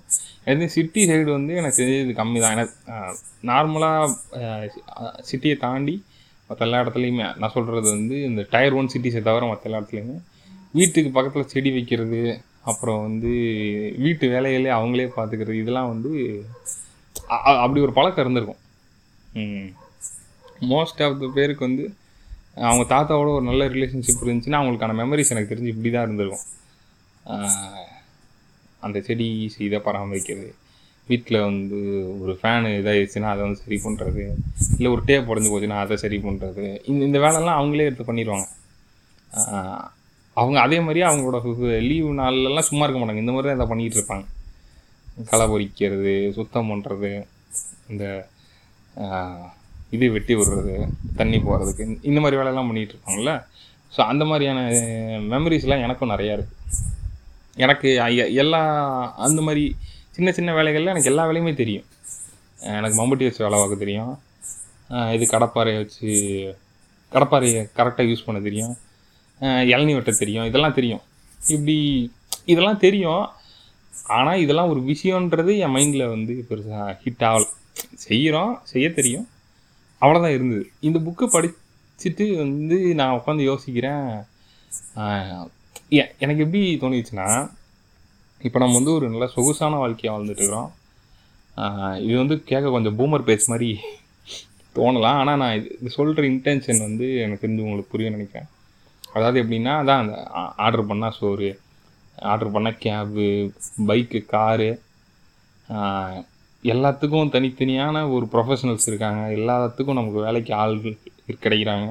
அது 0.51 0.67
சிட்டி 0.75 1.01
சைடு 1.09 1.29
வந்து 1.37 1.53
எனக்கு 1.61 1.79
தெரிஞ்சது 1.81 2.13
கம்மி 2.19 2.39
தான். 2.43 2.53
ஏன்னா 2.55 2.65
நார்மலாக 3.49 4.05
சிட்டியை 5.29 5.55
தாண்டி 5.65 5.95
மற்ற 6.49 6.65
எல்லா 6.67 6.81
இடத்துலையுமே 6.83 7.25
நான் 7.41 7.55
சொல்கிறது 7.55 7.87
வந்து 7.95 8.15
இந்த 8.29 8.41
டயர் 8.53 8.75
ஒன் 8.79 8.91
சிட்டிஸை 8.93 9.21
தவிர 9.29 9.47
மற்ற 9.49 9.69
எல்லா 9.69 9.81
இடத்துலையுமே 9.81 10.17
வீட்டுக்கு 10.77 11.09
பக்கத்தில் 11.17 11.51
செடி 11.53 11.69
வைக்கிறது 11.75 12.21
அப்புறம் 12.69 12.99
வந்து 13.07 13.31
வீட்டு 14.05 14.25
வேலைகளே 14.33 14.71
அவங்களே 14.77 15.05
பார்த்துக்கிறது 15.17 15.61
இதெல்லாம் 15.61 15.91
வந்து 15.93 16.11
அப்படி 17.63 17.79
ஒரு 17.85 17.93
பழக்கம் 17.97 18.23
இருந்திருக்கும். 18.25 18.61
மோஸ்ட் 20.71 21.01
ஆஃப் 21.05 21.19
த 21.21 21.27
பேருக்கு 21.37 21.67
வந்து 21.67 21.83
அவங்க 22.67 22.83
தாத்தாவோட 22.93 23.29
ஒரு 23.37 23.45
நல்ல 23.49 23.65
ரிலேஷன்ஷிப் 23.75 24.23
இருந்துச்சுன்னா 24.25 24.59
அவங்களுக்கான 24.61 24.95
மெமரிஸ் 25.01 25.33
எனக்கு 25.33 25.51
தெரிஞ்சு 25.51 25.73
இப்படி 25.73 25.91
தான் 25.93 26.07
இருந்திருக்கும் 26.07 26.45
அந்த 28.85 28.97
செடி 29.07 29.27
இதை 29.67 29.79
பராமரிக்கிறது. 29.87 30.49
வீட்டில் 31.09 31.37
வந்து 31.47 31.77
ஒரு 32.23 32.33
ஃபேனு 32.39 32.71
இதாகிடுச்சுன்னா 32.79 33.29
அதை 33.33 33.41
வந்து 33.45 33.61
சரி 33.63 33.77
பண்ணுறது 33.85 34.23
இல்லை 34.77 34.89
ஒரு 34.95 35.01
டேப் 35.09 35.29
உடஞ்சி 35.31 35.49
போச்சுன்னா 35.53 35.77
அதை 35.83 35.95
சரி 36.03 36.17
பண்ணுறது 36.25 36.65
இந்த 36.91 37.01
இந்த 37.09 37.19
வேலைலாம் 37.25 37.59
அவங்களே 37.59 37.87
எடுத்து 37.89 38.05
பண்ணிடுவாங்க. 38.09 38.47
அவங்க 40.37 40.57
அதே 40.65 40.77
மாதிரியே 40.85 41.05
அவங்களோட 41.09 41.39
லீவு 41.89 42.11
நாள்லலாம் 42.19 42.67
சும்மா 42.69 42.83
இருக்க 42.85 42.99
மாட்டாங்க. 42.99 43.23
இந்த 43.23 43.33
மாதிரி 43.35 43.49
தான் 43.49 43.59
இதை 43.59 43.67
பண்ணிகிட்டு 43.71 43.99
இருப்பாங்க. 43.99 44.25
களை 45.31 45.45
பொறிக்கிறது 45.53 46.13
சுத்தம் 46.37 46.69
பண்ணுறது 46.71 47.11
இந்த 47.91 48.05
இது 49.95 50.05
வெட்டி 50.15 50.33
விடுறது 50.39 50.75
தண்ணி 51.19 51.37
போகிறதுக்கு 51.47 51.85
இந்த 52.09 52.19
மாதிரி 52.23 52.39
வேலையெல்லாம் 52.39 52.69
பண்ணிகிட்டு 52.69 52.95
இருப்பாங்கல்ல. 52.95 53.33
ஸோ 53.93 53.99
அந்த 54.11 54.23
மாதிரியான 54.31 54.59
மெமரிஸ்லாம் 55.33 55.85
எனக்கும் 55.85 56.13
நிறையா 56.13 56.33
இருக்குது 56.37 56.58
எனக்கு 57.65 57.89
எல்லா 58.43 58.61
அந்த 59.27 59.39
மாதிரி 59.47 59.63
சின்ன 60.15 60.29
சின்ன 60.37 60.53
வேலைகளில் 60.57 60.91
எனக்கு 60.93 61.11
எல்லா 61.11 61.23
வேலையுமே 61.29 61.53
தெரியும். 61.61 61.87
எனக்கு 62.77 62.97
மம்பட்டி 62.99 63.25
வச்சு 63.27 63.45
வேலை 63.45 63.57
பார்க்க 63.59 63.83
தெரியும். 63.83 64.13
இது 65.15 65.25
கடப்பாறையை 65.33 65.79
வச்சு 65.81 66.09
கடப்பாறையை 67.13 67.61
கரெக்டாக 67.79 68.09
யூஸ் 68.11 68.25
பண்ண 68.25 68.39
தெரியும். 68.47 68.73
இளநி 69.41 69.71
இளநீ 69.73 69.93
வெட்ட 69.97 70.11
தெரியும். 70.23 70.47
இதெல்லாம் 70.49 70.77
தெரியும். 70.79 71.03
இப்படி 71.53 71.77
இதெல்லாம் 72.51 72.81
தெரியும். 72.85 73.25
ஆனால் 74.17 74.41
இதெல்லாம் 74.43 74.71
ஒரு 74.73 74.81
விஷயன்றது 74.91 75.53
என் 75.63 75.75
மைண்டில் 75.75 76.11
வந்து 76.13 76.33
பெருசாக 76.49 76.95
ஹிட் 77.03 77.25
ஆகலை. 77.29 77.47
செய்கிறோம் 78.05 78.53
செய்ய 78.71 78.87
தெரியும். 78.99 79.27
அவ்வளோதான் 80.01 80.35
இருந்தது. 80.37 80.65
இந்த 80.87 80.97
புக்கு 81.05 81.25
படிச்சுட்டு 81.35 82.25
வந்து 82.43 82.77
நான் 82.99 83.17
உட்காந்து 83.19 83.43
யோசிக்கிறேன். 83.51 84.09
எனக்கு 86.23 86.43
எப்படி 86.45 86.61
தோணிச்சுன்னா 86.81 87.27
இப்போ 88.47 88.57
நம்ம 88.61 88.77
வந்து 88.79 88.93
ஒரு 88.97 89.05
நல்ல 89.13 89.25
சொகுசான 89.35 89.79
வாழ்க்கையை 89.83 90.11
வாழ்ந்துட்டு 90.13 90.41
இருக்கிறோம் 90.41 90.69
இது 92.05 92.15
வந்து 92.21 92.35
கேட்க 92.49 92.67
கொஞ்சம் 92.75 92.97
பூமர் 92.99 93.25
பேஸ் 93.29 93.49
மாதிரி 93.51 93.69
தோணலாம். 94.75 95.17
ஆனால் 95.21 95.39
நான் 95.41 95.55
இது 95.59 95.69
இது 95.79 95.89
சொல்கிற 95.95 96.23
இன்டென்ஷன் 96.33 96.81
வந்து 96.87 97.07
எனக்கு 97.23 97.43
தெரிஞ்சு 97.43 97.65
உங்களுக்கு 97.65 97.93
புரியும் 97.93 98.15
நினைக்கிறேன். 98.17 98.49
அதாவது 99.15 99.37
எப்படின்னா 99.41 99.73
அதான் 99.81 100.01
அந்த 100.03 100.15
ஆர்டர் 100.65 100.89
பண்ணால் 100.91 101.15
சோறு 101.19 101.49
ஆர்டர் 102.33 102.53
பண்ணால் 102.55 102.79
கேபு 102.85 103.25
பைக்கு 103.89 104.21
காரு 104.35 104.69
எல்லாத்துக்கும் 106.63 107.33
தனித்தனியான 107.35 108.05
ஒரு 108.15 108.25
ப்ரொஃபஷனல்ஸ் 108.33 108.87
இருக்காங்க. 108.91 109.21
எல்லாத்துக்கும் 109.39 109.99
நமக்கு 109.99 110.25
வேலைக்கு 110.27 110.53
ஆள்கள் 110.63 110.95
கிடைக்கிறாங்க. 111.43 111.89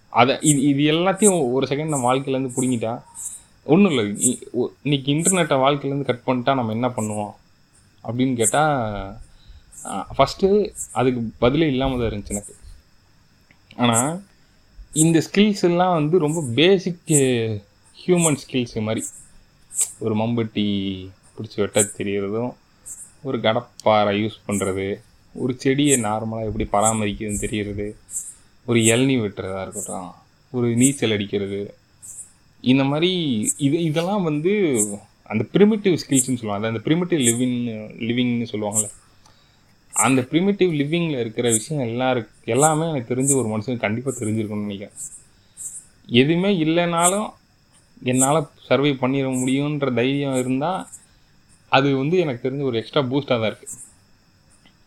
அதை 0.08 0.38
இது 0.40 0.60
இது 0.60 0.92
எல்லாத்தையும் 0.92 1.52
ஒரு 1.52 1.66
செகண்ட் 1.66 1.88
நம்ம 1.88 2.14
வாழ்க்கையிலேருந்து 2.14 2.52
பிடிங்கிட்டா 2.56 3.02
ஒன்றும் 3.64 3.92
இல்லை. 3.92 4.38
இ- 4.42 4.50
ஒ- 4.52 4.68
இன்னைக்கு 4.82 5.12
இன்டர்நெட்டை 5.12 5.58
வாழ்க்கையிலேருந்து 5.58 6.04
கட் 6.04 6.22
பண்ணிட்டா 6.26 6.54
நம்ம 6.54 6.72
என்ன 6.72 6.88
பண்ணுவோம்? 6.88 7.30
அப்படின்னு 8.04 8.36
கேட்டால் 8.36 9.16
ஃபஸ்ட்டு 9.84 10.74
அதுக்கு 10.92 11.30
பதிலே 11.38 11.66
இல்லாமல் 11.66 11.98
தான் 11.98 12.08
இருந்துச்சு 12.08 12.28
எனக்கு. 12.28 12.54
ஆனால் 13.76 14.22
இந்த 14.92 15.22
ஸ்கில்ஸ் 15.30 15.62
எல்லாம் 15.62 15.94
வந்து 15.94 16.18
ரொம்ப 16.18 16.44
பேசிக் 16.54 17.00
ஹியூமன் 18.06 18.36
ஸ்கில்ஸ் 18.48 18.82
மாதிரி. 18.82 19.04
ஒரு 19.98 20.16
மம்பட்டி 20.16 21.08
பிடிச்சி 21.38 21.56
வெட்ட 21.56 21.80
தெரியறதும் 21.82 22.54
ஒரு 23.22 23.40
கடப்பாரை 23.40 24.24
யூஸ் 24.24 24.38
பண்ணுறது 24.46 25.00
ஒரு 25.34 25.54
செடியை 25.58 26.00
நார்மலாக 26.00 26.48
எப்படி 26.48 26.66
பராமரிக்கிறதுன்னு 26.72 27.38
தெரியறது 27.38 27.96
ஒரு 28.66 28.80
இளநீ 28.80 29.16
வெட்டுறதா 29.20 29.62
இருக்கட்டும் 29.62 30.10
ஒரு 30.50 30.76
நீச்சல் 30.76 31.10
அடிக்கிறது 31.10 31.74
இந்த 32.60 32.84
மாதிரி 32.84 33.10
இது 33.56 33.82
இதெல்லாம் 33.82 34.22
வந்து 34.22 34.52
அந்த 35.22 35.44
ப்ரிமிட்டிவ் 35.52 35.96
ஸ்கில்ஸ்னு 36.02 36.40
சொல்லுவாங்க. 36.40 36.66
அந்த 36.66 36.80
ப்ரிமிட்டிவ் 36.84 37.20
லிவிங் 37.28 37.58
லிவிங்னு 38.08 38.46
சொல்லுவாங்கள்ல 38.52 38.88
அந்த 39.92 40.20
ப்ரிமிட்டிவ் 40.30 40.72
லிவிங்கில் 40.80 41.20
இருக்கிற 41.20 41.50
விஷயம் 41.50 41.86
எல்லாருக்கு 41.88 42.44
எல்லாமே 42.44 42.88
எனக்கு 42.88 43.14
தெரிஞ்சு 43.14 43.34
ஒரு 43.34 43.48
மனுஷனுக்கு 43.48 43.84
கண்டிப்பாக 43.86 44.24
தெரிஞ்சிருக்கணும்னு 44.24 44.66
நினைக்கிறேன். 44.68 44.96
எதுவுமே 46.06 46.64
இல்லைனாலும் 46.64 47.28
என்னால் 48.02 48.48
சர்வை 48.68 48.92
பண்ணிட 49.02 49.28
முடியுன்ற 49.40 49.94
தைரியம் 49.94 50.38
இருந்தால் 50.38 50.86
அது 51.72 51.88
வந்து 51.96 52.16
எனக்கு 52.18 52.44
தெரிஞ்ச 52.46 52.62
ஒரு 52.62 52.78
எக்ஸ்ட்ரா 52.78 53.02
பூஸ்டாக 53.10 53.38
தான் 53.40 53.50
இருக்குது 53.50 53.76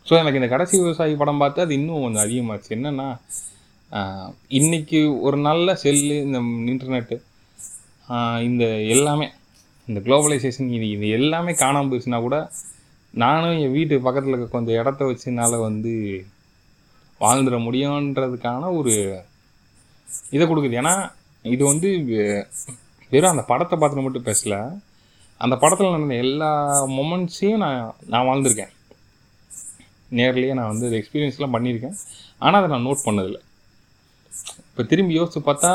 ஸோ 0.07 0.13
எனக்கு 0.19 0.39
இந்த 0.39 0.49
கடைசி 0.53 0.75
விவசாயி 0.77 1.13
படம் 1.15 1.37
பார்த்து 1.37 1.63
அது 1.65 1.73
இன்னும் 1.73 2.03
கொஞ்சம் 2.03 2.23
அதிகமாச்சு. 2.25 2.69
என்னென்னா 2.69 3.07
இன்றைக்கி 4.51 4.99
ஒரு 5.19 5.37
நல்ல 5.37 5.75
செல்லு 5.75 6.15
இந்த 6.27 6.39
இன்டர்நெட்டு 6.71 7.17
இந்த 8.41 8.63
எல்லாமே 8.95 9.27
இந்த 9.87 9.99
குளோபலைசேஷன் 9.99 10.69
இது 10.77 10.87
இது 10.89 11.07
எல்லாமே 11.19 11.53
காணாமல் 11.53 11.91
போச்சுன்னா 11.91 12.19
கூட 12.21 12.37
நானும் 13.13 13.57
என் 13.63 13.71
வீட்டு 13.71 13.95
பக்கத்தில் 14.01 14.33
இருக்க 14.33 14.47
கொஞ்சம் 14.47 14.79
இடத்த 14.81 15.01
வச்சு 15.05 15.27
என்னால் 15.31 15.57
வந்து 15.59 15.93
வாழ்ந்துட 17.21 17.57
முடியுன்றதுக்கான 17.67 18.71
ஒரு 18.77 18.93
இதை 20.33 20.43
கொடுக்குது. 20.45 20.79
ஏன்னா 20.81 20.93
இது 21.45 21.63
வந்து 21.65 21.89
வெறும் 23.11 23.33
அந்த 23.33 23.43
படத்தை 23.51 23.75
பார்த்துட்டு 23.77 24.05
மட்டும் 24.05 24.27
பேசலை 24.27 24.59
அந்த 25.43 25.55
படத்தில் 25.61 25.93
நடந்த 25.93 26.15
எல்லா 26.25 26.49
மொமெண்ட்ஸையும் 26.97 27.61
நான் 27.63 27.79
நான் 28.13 28.27
வாழ்ந்திருக்கேன். 28.29 28.73
நேர்லேயே 30.17 30.53
நான் 30.59 30.71
வந்து 30.71 30.97
எக்ஸ்பீரியன்ஸ்லாம் 30.99 31.55
பண்ணியிருக்கேன். 31.55 31.95
ஆனால் 32.45 32.59
அதை 32.61 32.69
நான் 32.73 32.85
நோட் 32.87 33.05
பண்ணதில்லை. 33.07 33.41
இப்போ 34.69 34.83
திரும்பி 34.91 35.13
யோசித்து 35.17 35.41
பார்த்தா 35.47 35.71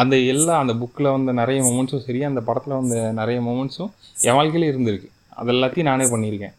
அந்த 0.00 0.14
எல்லா 0.32 0.54
அந்த 0.62 0.72
புக்கில் 0.80 1.14
வந்த 1.14 1.30
நிறைய 1.40 1.58
மொமெண்ட்ஸும் 1.68 2.04
சரி 2.06 2.20
அந்த 2.30 2.40
படத்தில் 2.48 2.78
வந்த 2.80 2.96
நிறைய 3.20 3.38
மொமெண்ட்ஸும் 3.48 3.92
என் 4.26 4.36
வாழ்க்கையில 4.38 4.68
இருந்திருக்கு. 4.72 5.08
அது 5.38 5.50
எல்லாத்தையும் 5.54 5.90
நானே 5.90 6.06
பண்ணியிருக்கேன். 6.12 6.54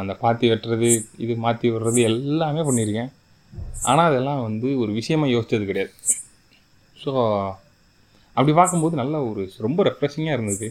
அந்த 0.00 0.12
பாத்தி 0.22 0.46
வெட்டுறது 0.50 0.88
இது 1.24 1.34
மாற்றி 1.44 1.66
விடுறது 1.74 2.00
எல்லாமே 2.10 2.62
பண்ணியிருக்கேன். 2.68 3.10
ஆனால் 3.90 4.08
அதெல்லாம் 4.10 4.42
வந்து 4.48 4.68
ஒரு 4.82 4.90
விஷயமாக 4.98 5.32
யோசித்தது 5.34 5.64
கிடையாது. 5.70 5.92
ஸோ 7.02 7.12
அப்படி 8.36 8.52
பார்க்கும்போது 8.58 8.96
நல்ல 9.02 9.16
ஒரு 9.30 9.42
ரொம்ப 9.66 9.82
ரெஃப்ரெஷிங்காக 9.88 10.36
இருந்தது. 10.38 10.68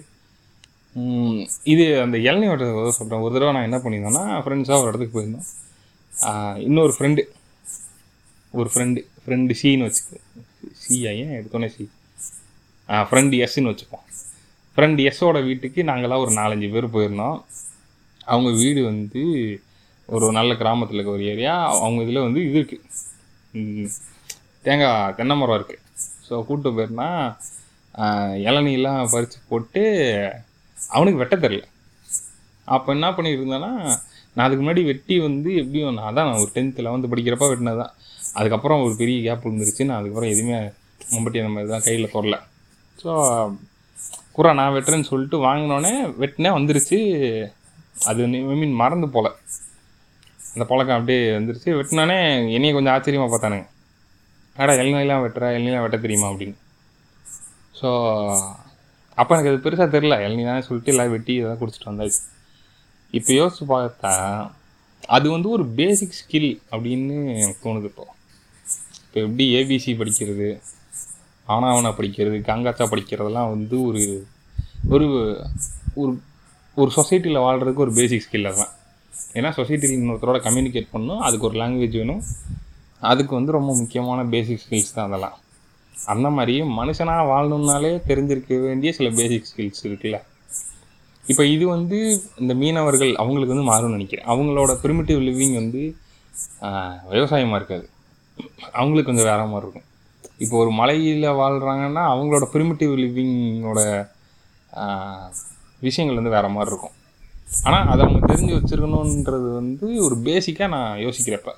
இது 1.74 1.86
அந்த 2.04 2.18
இளநீ 2.28 2.48
வெட்டுறது 2.50 2.98
சொல்கிறேன் 2.98 3.24
ஒரு 3.26 3.34
தடவை 3.36 3.52
நான் 3.56 3.68
என்ன 3.70 3.78
பண்ணியிருந்தேன்னா 3.84 4.26
ஃப்ரெண்ட்ஸாக 4.44 4.82
ஒரு 4.82 4.90
இடத்துக்கு 4.92 5.16
போயிருந்தோம். 5.18 5.48
இன்னொரு 6.68 6.94
ஃப்ரெண்டு 6.98 7.24
ஒரு 8.60 8.70
ஃப்ரெண்டு 8.74 9.00
ஃப்ரெண்டு 9.24 9.56
சின்னு 9.62 9.88
வச்சுக்கோ. 9.88 10.20
சியா 10.84 11.12
ஏன் 11.24 11.36
எடுத்தோன்னே 11.40 11.70
சி 11.76 11.84
ஃப்ரெண்டு 13.10 13.36
எஸ்ன்னு 13.46 13.72
வச்சுப்போம். 13.72 14.06
ஃப்ரெண்டு 14.78 15.04
எஸ்ஸோட 15.10 15.38
வீட்டுக்கு 15.50 15.82
நாங்களாம் 15.90 16.24
ஒரு 16.26 16.32
நாலஞ்சு 16.40 16.68
பேர் 16.74 16.94
போயிருந்தோம். 16.96 17.38
அவங்க 18.34 18.50
வீடு 18.62 18.82
வந்து 18.92 19.24
ஒரு 20.10 20.26
நல்ல 20.38 20.52
கிராமத்தில் 20.62 20.98
இருக்க 20.98 21.18
ஒரு 21.18 21.26
ஏரியா. 21.34 21.54
அவங்க 21.84 22.00
இதில் 22.06 22.26
வந்து 22.28 22.42
இது 22.48 22.58
இருக்குது 22.62 23.94
தேங்காய் 24.66 25.14
தென்னை 25.18 25.36
மரம் 25.40 25.58
இருக்குது 25.60 25.82
ஸோ 26.28 26.34
கூப்பிட்டு 26.48 26.76
போயிருந்தா 26.78 27.10
இளநீலாம் 28.48 29.12
பறித்து 29.14 29.38
போட்டு 29.50 29.84
அவனுக்கு 30.90 31.22
வெட்ட 31.22 31.36
தெரில 31.36 31.64
அப்போ 32.68 32.90
என்ன 32.94 33.08
பண்ணியிருந்தேன்னா 33.18 33.72
நான் 34.36 34.46
அதுக்கு 34.46 34.64
முன்னாடி 34.64 34.82
வெட்டி 34.86 35.16
வந்து 35.26 35.50
எப்படியும் 35.62 35.96
நான் 35.98 36.10
அதான் 36.10 36.28
நான் 36.30 36.42
ஒரு 36.44 36.52
டென்த்து 36.56 36.86
லெவன்த்து 36.86 37.12
படிக்கிறப்ப 37.12 37.50
வெட்டினது 37.52 37.82
தான் 37.82 37.94
அதுக்கப்புறம் 38.40 38.84
ஒரு 38.86 38.96
பெரிய 39.02 39.18
கேப் 39.26 39.46
இருந்துருச்சு 39.48 39.88
நான் 39.90 40.00
அதுக்கப்புறம் 40.00 40.34
எதுவுமே 40.34 40.58
மம்பட்டி 41.14 41.42
அந்த 41.42 41.52
மாதிரி 41.56 41.70
தான் 41.74 41.86
கையில் 41.88 42.14
தொடல. 42.16 42.36
ஸோ 43.00 43.12
குரா 44.38 44.52
நான் 44.60 44.74
வெட்டுறேன்னு 44.76 45.10
சொல்லிட்டு 45.12 45.38
வாங்கினோடனே 45.46 45.94
வெட்டினே 46.22 46.50
வந்துருச்சு. 46.58 46.98
அது 48.10 48.24
ஐ 48.54 48.58
மீன் 48.62 48.76
மறந்து 48.82 49.08
போல. 49.16 49.28
அந்த 50.40 50.66
பழக்கம் 50.72 50.98
அப்படியே 50.98 51.22
வந்துருச்சு. 51.38 51.70
வெட்டினோடனே 51.80 52.20
என்னைய 52.58 52.74
கொஞ்சம் 52.74 52.94
ஆச்சரியமாக 52.96 53.32
பார்த்தானுங்க. 53.32 53.66
ஆடா 54.56 54.74
எல்லாம் 54.82 55.24
வெட்டுற 55.26 55.54
எல்லாம் 55.60 55.84
வெட்ட 55.86 55.98
தெரியுமா? 56.06 56.28
அப்படின்னு. 56.32 56.58
ஸோ 57.80 57.90
அப்போ 59.18 59.32
எனக்கு 59.36 59.52
அது 59.52 59.64
பெருசாக 59.66 59.90
தெரில 59.96 60.16
இளநீ 60.26 60.44
தான் 60.44 60.62
சொல்லிட்டு 60.62 60.92
எல்லாம் 60.94 61.10
வெட்டி 61.10 61.34
இதெல்லாம் 61.34 61.60
குடிச்சிட்டு 61.60 61.92
வந்தாச்சு. 61.92 62.22
இப்போ 63.14 63.34
யோசிச்சு 63.34 63.66
பார்த்தா 63.70 64.14
அது 65.08 65.30
வந்து 65.30 65.50
ஒரு 65.50 65.66
பேசிக் 65.66 66.18
ஸ்கில் 66.20 66.50
அப்படின்னு 66.72 67.18
எனக்கு 67.42 67.70
தோணுது 67.70 67.84
இப்போ. 67.84 68.06
இப்போ 69.06 69.20
எப்படி 69.20 69.46
ஏபிசி 69.56 69.92
படிக்கிறது 70.02 70.48
ஆனாவனா 71.48 71.92
படிக்கிறது 72.00 72.38
காங்காச்சா 72.50 72.86
படிக்கிறதெல்லாம் 72.94 73.50
வந்து 73.50 73.82
ஒரு 73.82 74.04
ஒரு 74.90 75.08
ஒரு 75.96 76.14
ஒரு 76.76 76.92
சொசைட்டியில் 76.96 77.46
வாழ்கிறதுக்கு 77.46 77.86
ஒரு 77.86 77.94
பேசிக் 77.94 78.26
ஸ்கில் 78.26 78.50
அதான் 78.52 78.74
ஏன்னா 79.34 79.50
சொசைட்டியில் 79.60 79.98
இன்னொருத்தரோட 79.98 80.40
கம்யூனிகேட் 80.48 80.94
பண்ணணும் 80.94 81.24
அதுக்கு 81.28 81.46
ஒரு 81.46 81.58
லாங்குவேஜ் 81.62 81.98
வேணும். 81.98 82.24
அதுக்கு 83.02 83.36
வந்து 83.36 83.52
ரொம்ப 83.52 83.76
முக்கியமான 83.76 84.26
பேசிக் 84.26 84.62
ஸ்கில்ஸ் 84.70 84.94
தான் 84.94 85.08
அதெல்லாம். 85.08 85.36
அந்த 86.14 86.28
மாதிரி 86.38 86.56
மனுஷனாக 86.80 87.28
வாழணும்னாலே 87.32 87.92
தெரிஞ்சிருக்க 88.10 88.58
வேண்டிய 88.66 88.90
சில 88.98 89.10
பேசிக் 89.20 89.50
ஸ்கில்ஸ் 89.52 89.86
இருக்குல்ல. 89.88 90.18
இப்போ 91.32 91.44
இது 91.56 91.66
வந்து 91.76 91.98
இந்த 92.42 92.54
மீனவர்கள் 92.62 93.14
அவங்களுக்கு 93.22 93.56
வந்து 93.56 93.70
மாறும்னு 93.70 93.96
நினைக்கிறேன். 93.98 94.28
அவங்களோட 94.34 94.72
ப்ரிமிட்டிவ் 94.84 95.22
லிவிங் 95.28 95.56
வந்து 95.62 95.82
விவசாயமாக 97.14 97.60
இருக்காது. 97.60 97.86
அவங்களுக்கு 98.78 99.10
கொஞ்சம் 99.10 99.30
வேற 99.32 99.42
மாதிரி 99.52 99.66
இருக்கும். 99.66 99.88
இப்போ 100.44 100.56
ஒரு 100.64 100.72
மலையில் 100.80 101.26
வாழ்கிறாங்கன்னா 101.42 102.04
அவங்களோட 102.14 102.46
ப்ரிமிட்டிவ் 102.54 102.94
லிவிங்கோட 103.04 103.80
விஷயங்கள் 105.88 106.20
வந்து 106.20 106.36
வேற 106.38 106.48
மாதிரி 106.56 106.72
இருக்கும். 106.72 106.96
ஆனால் 107.68 107.88
அதை 107.92 108.02
அவங்க 108.06 108.20
தெரிஞ்சு 108.32 108.54
வச்சிருக்கணுன்றது 108.58 109.50
வந்து 109.60 109.88
ஒரு 110.06 110.16
பேசிக்காக 110.28 110.70
நான் 110.76 111.02
யோசிக்கிறப்ப. 111.06 111.52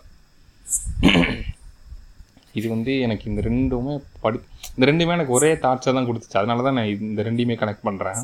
இது 2.60 2.68
வந்து 2.74 2.92
எனக்கு 3.06 3.26
இந்த 3.32 3.42
ரெண்டுமே 3.48 3.94
படி 4.24 4.38
இந்த 4.76 4.86
ரெண்டுமே 4.90 5.14
எனக்கு 5.16 5.36
ஒரே 5.38 5.52
தாட்ஸை 5.54 5.92
தான் 5.92 6.08
கொடுத்துச்சு. 6.08 6.40
அதனால 6.42 6.64
தான் 6.68 6.78
நான் 6.78 6.92
இந்த 7.08 7.22
ரெண்டையுமே 7.28 7.56
கனெக்ட் 7.62 7.88
பண்ணுறேன் 7.88 8.22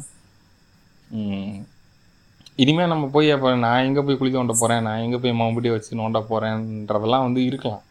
இனிமேல் 2.64 2.92
நம்ம 2.92 3.06
போய் 3.08 3.28
அப்போ 3.36 3.50
நான் 3.64 3.86
எங்கே 3.86 4.02
போய் 4.08 4.18
குளிக்க 4.18 4.42
ஓண்ட 4.42 4.54
போகிறேன் 4.54 4.84
நான் 4.88 5.04
எங்கே 5.06 5.20
போய் 5.24 5.40
மம்பட்டி 5.42 5.70
வச்சு 5.74 6.00
நோண்ட 6.00 6.20
போகிறேன்றதெல்லாம் 6.30 7.26
வந்து 7.28 7.42
இருக்கலாம். 7.50 7.84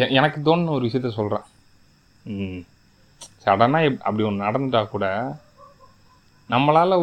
எ- 0.00 0.10
எனக்கு 0.18 0.38
தோணுன 0.40 0.74
ஒரு 0.76 0.84
விஷயத்த 0.88 1.10
சொல்கிறேன் 1.18 1.46
சடனாக 3.44 3.90
அப்படி 4.06 4.22
ஒன்று 4.28 4.46
நடந்துட்டா 4.46 4.80
கூட 4.88 5.06
நம்மளால் 6.50 6.94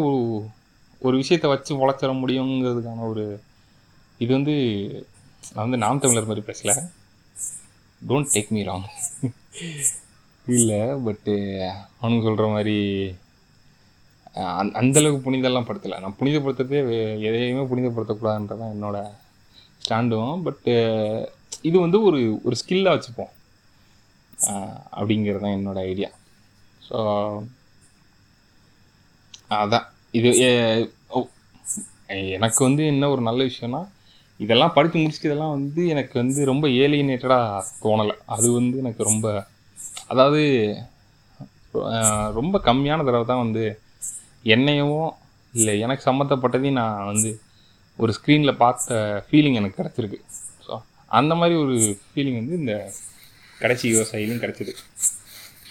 ஒரு 1.01 1.15
விஷயத்தை 1.17 1.50
வச்சு 1.50 1.72
உழைச்சிட 1.81 2.13
முடியுங்கிறதுக்கான 2.22 3.07
ஒரு 3.12 3.25
இது 4.19 4.31
வந்து 4.34 4.55
நான் 5.55 5.65
வந்து 5.65 5.81
நாம் 5.84 6.00
தமிழர் 6.00 6.29
மாதிரி 6.29 6.46
பேசலை. 6.50 6.75
டோன்ட் 8.01 8.34
டேக் 8.34 8.51
மீ 8.56 8.62
ராங் 8.63 8.88
இல்லை 10.48 10.82
பட்டு 11.06 11.34
அவனுக்கு 12.00 12.27
சொல்கிற 12.27 12.48
மாதிரி 12.48 12.75
அந் 14.60 14.72
அந்தளவுக்கு 14.80 15.25
புனிதெல்லாம் 15.25 15.68
படுத்தலை. 15.68 15.98
நான் 16.04 16.18
புனிதப்படுத்துறதே 16.20 16.80
எதையுமே 16.80 17.27
எதையுமே 17.30 17.63
புனிதப்படுத்தக்கூடாதுன்றதான் 17.72 18.75
என்னோட 18.75 18.98
ஸ்டாண்டும் 19.82 20.44
பட்டு 20.46 20.74
eh, 20.75 21.20
இது 21.62 21.77
வந்து 21.80 21.98
ஒரு 22.08 22.20
ஒரு 22.46 22.56
ஸ்கில்லாக 22.62 22.96
வச்சுப்போம். 22.96 23.32
அப்படிங்கிறது 24.98 25.44
தான் 25.44 25.58
என்னோட 25.58 25.80
ஐடியா 25.92 26.10
ஸோ 26.82 26.98
அதான். 29.58 29.88
இது 30.20 30.30
eh, 30.48 30.80
எனக்கு 32.36 32.62
வந்து 32.63 32.84
என்ன 32.86 33.10
ஒரு 33.10 33.22
நல்ல 33.22 33.42
விஷயம்னா 33.44 33.82
இதெல்லாம் 34.39 34.74
படித்து 34.75 34.98
முடிச்சுட்டு 35.01 35.29
இதெல்லாம் 35.29 35.56
வந்து 35.58 35.82
எனக்கு 35.94 36.15
வந்து 36.22 36.41
ரொம்ப 36.51 36.65
ஏலியனேட்டடாக 36.84 37.63
தோணலை. 37.84 38.15
அது 38.36 38.48
வந்து 38.60 38.75
எனக்கு 38.84 39.01
ரொம்ப 39.12 39.27
அதாவது 40.12 40.41
ரொம்ப 42.39 42.56
கம்மியான 42.67 43.06
தடவை 43.08 43.25
தான் 43.32 43.44
வந்து 43.46 43.63
என்னையவோ 44.56 45.01
இல்லை 45.53 45.74
எனக்கு 45.86 46.03
சம்மந்தப்பட்டதையும் 46.10 46.79
நான் 46.82 47.10
வந்து 47.12 47.32
ஒரு 48.00 48.12
ஸ்க்ரீனில் 48.17 48.60
பார்த்த 48.63 48.98
ஃபீலிங் 49.27 49.58
எனக்கு 49.60 49.79
கிடச்சிருக்கு. 49.79 50.20
ஸோ 50.65 50.74
அந்த 51.20 51.34
மாதிரி 51.39 51.56
ஒரு 51.63 51.75
ஃபீலிங் 52.10 52.39
வந்து 52.41 52.56
இந்த 52.62 52.74
கடைசி 53.62 53.86
விவசாயிலையும் 53.94 54.44
கிடச்சிது. 54.44 54.74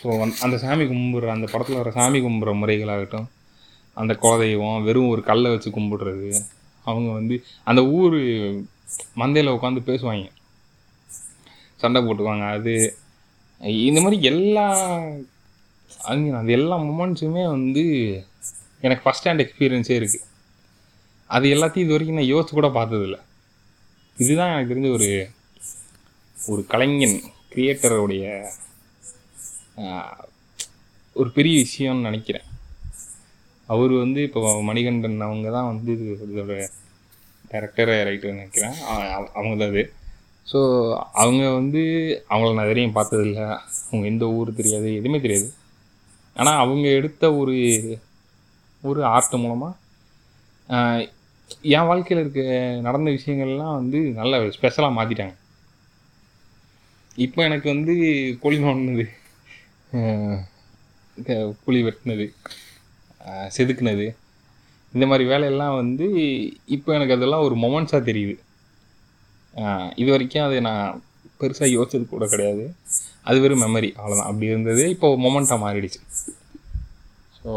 ஸோ 0.00 0.08
அந்த 0.44 0.56
சாமி 0.64 0.85
கும்பிட்ற 0.90 1.30
அந்த 1.37 1.49
படத்தில் 1.52 1.80
வர 1.80 1.90
சாமி 1.99 2.18
கும்பிட்ற 2.25 2.54
முறைகளாகட்டும் 2.62 3.28
அந்த 3.96 4.12
குலதெய்வம் 4.23 4.85
வெறும் 4.87 5.12
ஒரு 5.12 5.23
கல்லை 5.28 5.50
வச்சு 5.52 5.68
கும்பிடுறது 5.76 6.30
அவங்க 6.90 7.11
வந்து 7.19 7.37
அந்த 7.71 7.81
ஊர் 7.99 8.16
மந்தையில் 9.21 9.55
உட்காந்து 9.57 9.81
பேசுவாங்க. 9.90 10.26
சண்டை 11.83 12.00
போட்டுக்குவாங்க. 12.02 12.47
அது 12.57 12.75
இந்த 13.88 13.99
மாதிரி 14.05 14.19
எல்லா 14.31 14.64
அது 16.11 16.23
அது 16.40 16.50
எல்லா 16.59 16.76
மூமெண்ட்ஸுமே 16.88 17.45
வந்து 17.57 17.85
எனக்கு 18.87 19.05
ஃபஸ்ட் 19.05 19.28
ஹேண்ட் 19.28 19.45
எக்ஸ்பீரியன்ஸே 19.45 19.95
இருக்குது 20.00 20.26
அது 21.31 21.47
எல்லாத்தையும் 21.55 21.85
இது 21.85 21.95
வரைக்கும் 21.95 22.19
நான் 22.19 22.33
யோசிச்சு 22.35 22.59
கூட 22.59 22.69
பார்த்ததில்ல. 22.78 23.19
இதுதான் 24.23 24.52
எனக்கு 24.52 24.73
தெரிஞ்ச 24.73 24.90
ஒரு 24.99 25.09
ஒரு 26.37 26.62
கலைஞன் 26.73 27.16
கிரியேட்டருடைய 27.52 28.25
ஒரு 31.16 31.28
பெரிய 31.37 31.55
விஷயம்னு 31.64 32.09
நினைக்கிறேன். 32.09 32.47
அவர் 33.68 33.92
வந்து 34.02 34.20
இப்போ 34.23 34.40
மணிகண்டன் 34.62 35.20
அவங்க 35.26 35.49
தான் 35.50 35.70
வந்து 35.70 35.90
இது- 35.96 36.26
இதோட 36.26 36.54
டேரக்டராக 37.50 38.04
ரைட்டர் 38.08 38.37
நினைக்கிறேன் 38.37 38.76
அவங்க 39.37 39.54
தான் 39.56 39.70
அது. 39.73 39.82
ஸோ 40.46 40.58
அவங்க 41.23 41.44
வந்து 41.58 41.80
அவங்கள 42.30 42.54
நான் 42.54 42.66
எதிரையும் 42.66 42.96
பார்த்ததில்ல. 42.99 43.40
அவங்க 43.87 44.04
எந்த 44.06 44.26
ஊர் 44.37 44.58
தெரியாது 44.58 44.88
எதுவுமே 44.99 45.18
தெரியாது. 45.20 45.49
ஆனால் 46.37 46.61
அவங்க 46.64 46.87
எடுத்த 46.99 47.25
ஒரு 47.40 47.54
ஒரு 48.82 49.00
ஆர்ட் 49.12 49.37
மூலமாக 49.37 49.75
என் 51.70 51.88
வாழ்க்கையில் 51.88 52.23
இருக்க 52.23 52.42
நடந்த 52.87 53.08
விஷயங்கள்லாம் 53.11 53.76
வந்து 53.81 53.98
நல்ல 54.18 54.38
ஸ்பெஷலாக 54.57 54.96
மாற்றிட்டாங்க 54.96 55.35
இப்போ 57.16 57.40
எனக்கு 57.44 57.68
வந்து 57.74 57.94
கோழி 58.42 58.57
நோண்டினது 58.59 59.05
குழி 61.64 61.81
வெட்டினது. 61.85 62.26
செதுக்குனது. 63.56 64.06
இந்த 64.94 65.04
மாதிரி 65.10 65.24
வேலையெல்லாம் 65.32 65.76
வந்து 65.80 66.06
இப்போ 66.76 66.90
எனக்கு 66.98 67.16
அதெல்லாம் 67.16 67.44
ஒரு 67.46 67.56
மொமெண்ட்ஸாக 67.64 68.02
தெரியுது. 68.10 68.34
இது 70.00 70.08
வரைக்கும் 70.14 70.46
அதை 70.46 70.58
நான் 70.68 71.02
பெருசாக 71.40 71.68
யோசிச்சது 71.76 72.04
கூட 72.14 72.24
கிடையாது. 72.32 72.64
அது 73.28 73.38
வெறும் 73.44 73.62
மெமரி 73.64 73.90
அவ்வளோதான் 74.00 74.28
அப்படி 74.30 74.46
இருந்தது. 74.52 74.82
இப்போ 74.94 75.08
மொமெண்ட்டாக 75.24 75.62
மாறிடுச்சு. 75.64 76.00
ஸோ 77.38 77.50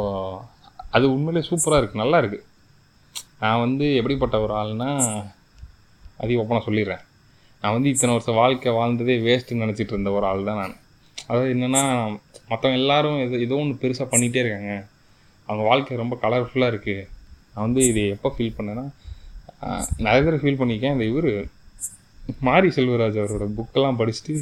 அது 0.95 1.05
உண்மையிலே 1.15 1.43
சூப்பராக 1.49 1.79
இருக்குது 1.81 2.03
நல்லா 2.03 2.19
இருக்குது 2.21 2.45
நான் 3.43 3.61
வந்து 3.65 3.85
எப்படிப்பட்ட 3.99 4.35
ஒரு 4.45 4.53
ஆள்னா 4.61 4.89
அதையும் 6.21 6.41
ஒப்பனை 6.43 6.61
சொல்லிடுறேன். 6.67 7.03
நான் 7.61 7.75
வந்து 7.75 7.91
இத்தனை 7.93 8.13
வருஷம் 8.15 8.39
வாழ்க்கை 8.41 8.71
வாழ்ந்ததே 8.79 9.15
வேஸ்ட்டுன்னு 9.25 9.63
நினச்சிட்டு 9.65 9.93
இருந்த 9.95 10.11
ஒரு 10.17 10.25
ஆள் 10.31 10.47
தான் 10.49 10.59
நான். 10.61 10.75
அதாவது 11.29 11.49
என்னென்னா 11.55 11.83
மற்றவங்க 12.51 12.79
எல்லாரும் 12.81 13.19
எது 13.25 13.41
ஏதோ 13.45 13.57
ஒன்று 13.63 13.81
பெருசாக 13.83 14.07
பண்ணிகிட்டே 14.13 14.41
இருக்காங்க. 14.43 14.73
அவங்க 15.49 15.63
வாழ்க்கை 15.69 15.97
ரொம்ப 16.01 16.15
கலர்ஃபுல்லாக 16.23 16.71
இருக்குது 16.73 17.05
நான் 17.51 17.65
வந்து 17.67 17.81
இது 17.91 18.01
எப்போ 18.15 18.29
ஃபீல் 18.35 18.57
பண்ணேன்னா 18.57 18.85
நிறைய 20.05 20.19
தடவை 20.25 20.41
ஃபீல் 20.43 20.59
பண்ணியிருக்கேன் 20.59 20.95
இந்த 20.95 21.05
இவர் 21.11 21.31
மாரி 22.47 22.69
செல்வராஜ் 22.75 23.21
அவரோட 23.21 23.45
புக்கெல்லாம் 23.57 23.99
படிச்சுட்டு 24.01 24.35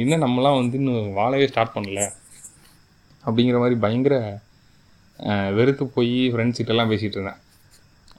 இன்னும் 0.00 0.24
நம்மலாம் 0.24 0.58
வந்து 0.60 0.76
இன்னும் 0.80 1.06
வாழவே 1.18 1.46
ஸ்டார்ட் 1.50 1.76
பண்ணல. 1.76 2.00
அப்படிங்கிற 3.24 3.58
மாதிரி 3.62 3.76
பயங்கர 3.84 4.14
வெறுத்து 5.58 5.84
போய் 5.96 6.16
ஃப்ரெண்ட்ஸ் 6.32 6.60
கிட்டலாம் 6.60 6.90
பேசிகிட்டு 6.92 7.18
இருந்தேன். 7.18 7.40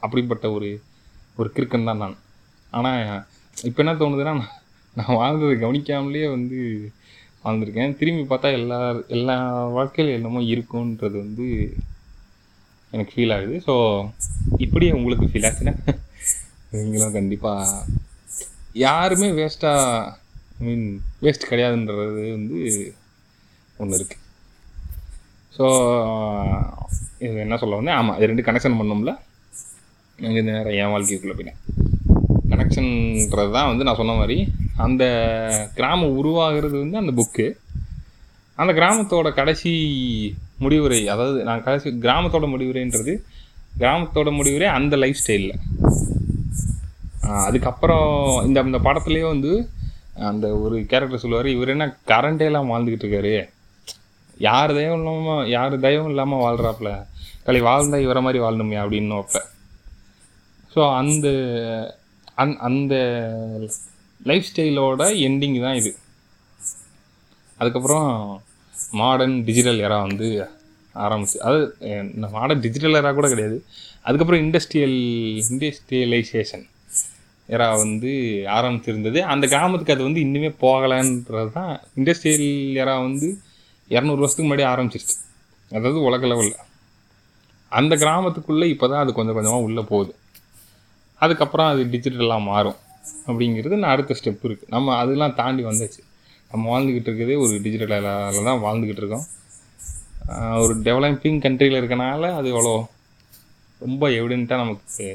அப்படிப்பட்ட 0.04 0.46
ஒரு 0.56 0.70
ஒரு 1.40 1.50
கிறுக்கன் 1.56 1.90
தான் 1.90 2.02
நான். 2.04 2.18
ஆனால் 2.78 3.04
இப்போ 3.68 3.80
என்ன 3.84 3.94
தோணுதுன்னா 4.02 4.34
நான் 4.40 4.54
நான் 4.96 5.18
வாழ்ந்ததை 5.20 5.56
கவனிக்காமலே 5.64 6.26
வந்து 6.36 6.60
வாழ்ந்திருக்கேன். 7.48 7.96
திரும்பி 8.00 8.24
பார்த்தா 8.32 8.50
எல்லா 8.60 8.80
எல்லா 9.18 9.38
வாழ்க்கையிலும் 9.78 10.18
என்னமோ 10.20 10.42
இருக்குன்றது 10.54 11.18
வந்து 11.26 11.48
எனக்கு 12.94 13.14
ஃபீல் 13.16 13.36
ஆகுது. 13.38 13.56
ஸோ 13.68 13.74
இப்படியே 14.66 14.92
உங்களுக்கு 15.00 15.32
ஃபீல் 15.32 15.48
ஆச்சுன்னா 15.50 15.76
நீங்களும் 16.76 17.18
கண்டிப்பாக 17.18 17.84
யாருமே 18.86 19.28
வேஸ்ட்டாக 19.40 20.14
ஐ 20.60 20.64
மீன் 20.68 20.88
வேஸ்ட் 21.26 21.50
கிடையாதுன்றது 21.52 22.24
வந்து 22.38 22.58
ஒன்று 23.82 23.98
இருக்குது 24.00 24.24
ஸோ 25.58 25.66
இது 27.26 27.36
என்ன 27.44 27.58
சொல்ல 27.62 27.78
வந்தேன்? 27.78 27.98
ஆமாம் 28.00 28.18
இது 28.18 28.30
ரெண்டு 28.32 28.46
கனெக்ஷன் 28.48 28.78
பண்ணோம்ல. 28.80 29.14
அங்கே 30.20 30.42
நேரம் 30.50 30.78
என் 30.82 30.94
வாழ்க்கைக்குள்ளே 30.94 31.36
போயிட்டேன். 31.38 31.60
கனெக்ஷன்ன்றது 32.52 33.52
தான் 33.58 33.70
வந்து 33.72 33.86
நான் 33.88 34.00
சொன்ன 34.02 34.16
மாதிரி 34.22 34.38
அந்த 34.78 35.04
கிராமம் 35.76 36.18
உருவாகிறது 36.18 36.80
வந்து 36.80 36.98
அந்த 36.98 37.12
புக்கு 37.12 37.48
அந்த 38.58 38.74
கிராமத்தோட 38.74 39.34
கடைசி 39.34 39.72
முடிவுரை 40.60 41.08
அதாவது 41.08 41.44
நான் 41.44 41.63
கடைசி 41.63 41.90
கிராமத்தோட 42.02 42.46
முடிவுரைன்றது 42.46 43.13
கிராமத்தோட 43.78 44.32
முடிவுரை 44.32 44.68
அந்த 44.70 44.96
லைஃப் 44.96 45.22
ஸ்டைலில் 45.22 45.56
அதுக்கப்புறம் 47.42 48.08
இந்த 48.46 48.62
இந்த 48.62 48.78
படத்துலேயே 48.78 49.28
வந்து 49.28 49.52
அந்த 50.22 50.60
ஒரு 50.60 50.86
கேரக்டர் 50.86 51.20
சொல்லுவார் 51.20 51.48
இவர் 51.48 51.70
என்ன 51.70 51.96
கரண்டேலாம் 52.08 52.70
வாழ்ந்துக்கிட்டு 52.72 53.06
இருக்காரு. 53.06 53.34
யார் 54.38 54.72
தயவும் 54.72 55.00
இல்லாமல் 55.00 55.50
யார் 55.50 55.76
தயவும் 55.80 56.10
இல்லாமல் 56.10 56.40
வாழ்கிறாப்புல 56.40 56.90
களி 57.44 57.60
வாழ்ந்தா 57.62 57.98
இவரை 57.98 58.22
மாதிரி 58.22 58.44
வாழணுமே 58.44 58.78
அப்படின்னு 58.78 59.18
அப்போ 59.18 59.42
ஸோ 60.76 60.96
அந்த 60.96 61.28
அந் 62.36 62.56
அந்த 62.60 62.94
லைஃப் 64.30 64.48
ஸ்டைலோட 64.50 65.04
எண்டிங் 65.28 65.58
தான் 65.66 65.78
இது. 65.82 65.92
அதுக்கப்புறம் 67.60 68.10
மாடர்ன் 69.02 69.38
டிஜிட்டல் 69.48 69.80
எரா 69.88 69.98
வந்து 70.08 70.28
ஆரம்பிச்சு 70.96 71.38
அது 71.48 71.60
மாடர்ன் 72.36 72.63
டிஜிட்டல் 72.66 72.98
எரா 73.00 73.12
கூட 73.18 73.28
கிடையாது. 73.34 73.58
அதுக்கப்புறம் 74.08 74.42
இண்டஸ்ட்ரியல் 74.46 74.98
இண்டஸ்ட்ரியலைசேஷன் 75.52 76.66
எரா 77.56 77.68
வந்து 77.82 78.12
ஆரம்பிச்சிருந்தது. 78.58 79.20
அந்த 79.34 79.46
கிராமத்துக்கு 79.54 79.96
அது 79.96 80.08
வந்து 80.08 80.24
இன்னுமே 80.26 80.50
போகலைன்றது 80.63 81.52
தான் 81.58 81.74
இண்டஸ்ட்ரியல் 82.00 82.48
எரா 82.84 82.96
வந்து 83.08 83.28
இரநூறு 83.96 84.22
வருஷத்துக்கு 84.22 84.50
முன்னாடி 84.50 84.66
ஆரம்பிச்சிருச்சு. 84.74 85.18
அதாவது 85.72 86.00
உலக 86.08 86.26
லெவலில் 86.32 86.63
அந்த 87.72 87.94
கிராமத்துக்குள்ளே 88.04 88.68
இப்போ 88.74 88.86
தான் 88.92 89.02
அது 89.04 89.12
கொஞ்சம் 89.18 89.38
கொஞ்சமாக 89.38 89.66
உள்ளே 89.68 89.84
போகுது. 89.92 90.12
அதுக்கப்புறம் 91.22 91.70
அது 91.72 91.82
டிஜிட்டலாக 91.94 92.48
மாறும். 92.52 92.78
அப்படிங்கிறது 93.28 93.80
நான் 93.82 93.93
அடுத்த 93.96 94.15
ஸ்டெப் 94.20 94.46
இருக்குது 94.48 94.74
நம்ம 94.76 94.96
அதெல்லாம் 95.02 95.36
தாண்டி 95.39 95.63
வந்தாச்சு. 95.70 96.02
நம்ம 96.52 96.70
வாழ்ந்துக்கிட்டு 96.74 97.10
இருக்கிறதே 97.10 97.38
ஒரு 97.46 97.54
டிஜிட்டலில் 97.65 98.46
தான் 98.50 98.63
வாழ்ந்துக்கிட்டு 98.65 99.04
இருக்கோம். 99.04 99.26
ஒரு 100.63 100.74
டெவலப்பிங் 100.88 101.41
கண்ட்ரியில் 101.46 101.80
இருக்கனால 101.82 102.30
அது 102.39 102.48
அவ்வளோ 102.54 102.76
ரொம்ப 103.82 104.04
எவிடெண்ட்டாக 104.20 104.63
நமக்கு 104.63 105.08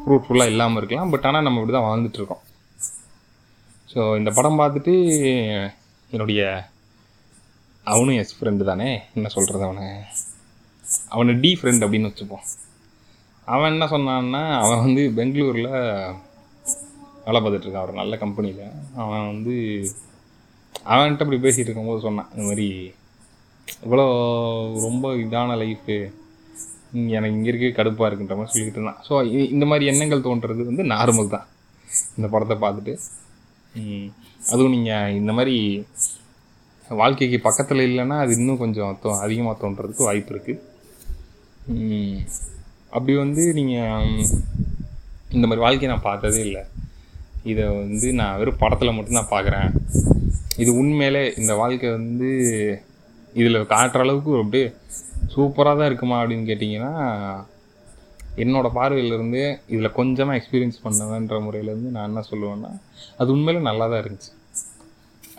ஃப்ரூட்ஃபுல்லாக 0.00 0.52
இல்லாமல் 0.52 0.80
இருக்கலாம். 0.80 1.12
பட் 1.14 1.26
ஆனால் 1.28 1.46
நம்ம 1.46 1.60
இப்படி 1.60 1.74
தான் 1.76 1.88
வாழ்ந்துட்டுருக்கோம் 1.88 2.42
ஸோ 3.92 3.96
ஸோ 3.96 4.02
இந்த 4.20 4.30
படம் 4.36 4.58
பார்த்துட்டு 4.60 4.94
என்னுடைய 6.10 6.40
அவனும் 7.86 8.18
எஸ் 8.22 8.34
ஃப்ரெண்டு 8.38 8.64
தானே? 8.68 8.88
என்ன 9.16 9.28
சொல்கிறது 9.34 9.62
அவனை? 9.66 9.86
அவனை 11.14 11.32
டி 11.42 11.50
ஃப்ரெண்ட் 11.58 11.84
அப்படின்னு 11.84 12.08
வச்சுப்போம். 12.10 12.44
அவன் 13.52 13.72
என்ன 13.74 13.86
சொன்னான்னா 13.92 14.42
அவன் 14.64 14.82
வந்து 14.84 15.02
பெங்களூரில் 15.18 15.70
வேலை 17.26 17.38
பார்த்துட்டு 17.40 17.66
இருக்கான் 17.66 17.86
ஒரு 17.86 17.94
நல்ல 18.00 18.14
கம்பெனியில் 18.24 18.64
அவன் 19.02 19.30
வந்து 19.32 19.54
அவன்கிட்ட 20.92 21.24
இப்படி 21.24 21.40
பேசிகிட்டு 21.44 21.68
இருக்கும்போது 21.68 22.06
சொன்னான் 22.06 22.30
இந்த 22.34 22.44
மாதிரி 22.48 22.68
இவ்வளோ 23.84 24.06
ரொம்ப 24.86 25.06
இதான 25.22 25.56
லைஃபு 25.62 25.96
எனக்கு 27.16 27.36
இங்கே 27.38 27.50
இருக்க 27.52 27.68
கடுப்பாக 27.78 28.08
இருக்குன்ற 28.08 28.36
மாதிரி 28.38 28.52
சொல்லிக்கிட்டு 28.52 28.80
இருந்தான். 28.80 29.00
ஸோ 29.06 29.14
இந்த 29.54 29.64
மாதிரி 29.70 29.84
எண்ணங்கள் 29.92 30.26
தோன்றது 30.26 30.68
வந்து 30.68 30.84
நார்மல் 30.92 31.32
தான். 31.34 31.46
இந்த 32.18 32.26
படத்தை 32.34 32.56
பார்த்துட்டு. 32.64 32.94
அதுவும் 34.52 34.74
நீங்கள் 34.76 35.16
இந்த 35.20 35.32
மாதிரி 35.38 35.56
வாழ்க்கைக்கு 37.00 37.38
பக்கத்தில் 37.48 37.86
இல்லைன்னா 37.88 38.16
அது 38.24 38.32
இன்னும் 38.38 38.62
கொஞ்சம் 38.62 38.92
தோ 39.02 39.10
அதிகமாக 39.26 39.56
தோன்றதுக்கு 39.62 40.08
வாய்ப்பு 40.08 40.32
இருக்குது 40.34 40.62
அப்படி 42.96 43.14
வந்து 43.24 43.42
நீங்கள் 43.58 44.10
இந்த 45.36 45.44
மாதிரி 45.46 45.64
வாழ்க்கையை 45.66 45.90
நான் 45.92 46.08
பார்த்ததே 46.10 46.42
இல்லை. 46.48 46.62
இதை 47.52 47.64
வந்து 47.80 48.08
நான் 48.20 48.38
வெறும் 48.40 48.62
படத்தில் 48.62 48.96
மட்டும்தான் 48.96 49.32
பார்க்குறேன் 49.32 49.68
இது 50.62 50.70
உண்மையிலே 50.80 51.22
இந்த 51.40 51.52
வாழ்க்கை 51.62 51.88
வந்து 51.98 52.28
இதில் 53.40 53.58
காட்டுற 53.72 54.04
அளவுக்கு 54.04 54.40
அப்படியே 54.42 54.66
சூப்பராக 55.34 55.74
தான் 55.78 55.88
இருக்குமா 55.90 56.16
அப்படின்னு 56.20 56.48
கேட்டிங்கன்னா 56.50 56.92
என்னோட 58.42 58.68
பார்வையிலேருந்து 58.78 59.42
இதில் 59.72 59.96
கொஞ்சமாக 59.98 60.38
எக்ஸ்பீரியன்ஸ் 60.38 60.82
பண்ணவேன்ற 60.84 61.36
முறையிலேருந்து 61.46 61.92
நான் 61.96 62.08
என்ன 62.10 62.22
சொல்லுவேன்னா 62.30 62.72
அது 63.20 63.28
உண்மையிலே 63.36 63.60
நல்லா 63.68 63.84
தான் 63.92 64.02
இருந்துச்சு. 64.02 64.30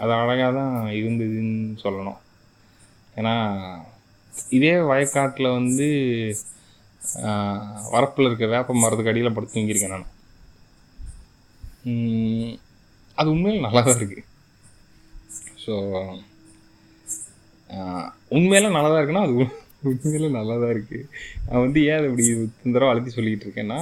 அது 0.01 0.11
அழகாக 0.21 0.49
தான் 0.59 0.75
இருந்ததுன்னு 0.99 1.77
சொல்லணும். 1.83 2.19
ஏன்னா 3.19 3.35
இதே 4.57 4.73
வயக்காட்டில் 4.91 5.55
வந்து 5.59 5.87
வரப்பில் 7.95 8.27
இருக்க 8.29 8.45
வேப்ப 8.53 8.75
மரத்துக்கு 8.83 9.11
அடியில் 9.11 9.35
படுத்து 9.35 9.55
தூங்கியிருக்கேன் 9.55 9.95
நான். 9.95 10.07
அது 13.17 13.27
உண்மையில 13.35 13.61
நல்லா 13.65 13.81
தான் 13.87 13.99
இருக்குது 13.99 14.25
ஸோ 15.63 15.73
உண்மையில 18.37 18.67
நல்லா 18.75 18.89
தான் 18.91 19.01
இருக்குன்னா 19.01 19.25
அது 19.27 19.35
உண்மையில 19.89 20.27
நல்லா 20.37 20.55
தான் 20.63 20.73
இருக்குது 20.75 21.07
நான் 21.47 21.63
வந்து 21.65 21.79
ஏன் 21.89 21.97
அதை 21.99 22.07
இப்படி 22.09 22.25
இந்த 22.65 22.73
தடவை 22.75 22.91
அழுத்தி 22.91 23.15
சொல்லிக்கிட்டு 23.15 23.47
இருக்கேன்னா 23.47 23.79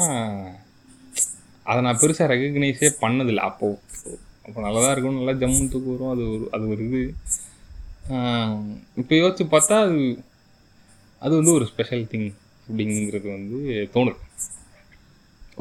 அதை 1.70 1.80
நான் 1.86 2.00
பெருசாக 2.02 2.32
ரெகக்னைஸே 2.32 2.90
பண்ணதில்லை. 3.04 3.44
அப்போது 3.50 4.18
அப்போ 4.46 4.58
நல்லா 4.66 4.80
தான் 4.84 4.94
இருக்கும் 4.94 5.20
நல்லா 5.20 5.34
ஜம்மு 5.42 5.64
தூக்கு 5.74 5.90
வரும். 5.94 6.12
அது 6.16 6.24
ஒரு 6.34 6.46
அது 6.56 6.66
ஒரு 6.74 6.82
இது. 6.88 7.02
இப்போ 9.02 9.14
யோசிச்சு 9.22 9.46
பார்த்தா 9.54 9.78
அது 9.86 10.02
அது 11.22 11.34
வந்து 11.40 11.56
ஒரு 11.58 11.66
ஸ்பெஷல் 11.72 12.04
திங் 12.12 12.30
அப்படிங்கிறது 12.68 13.28
வந்து 13.36 13.60
தோணுது. 13.96 14.20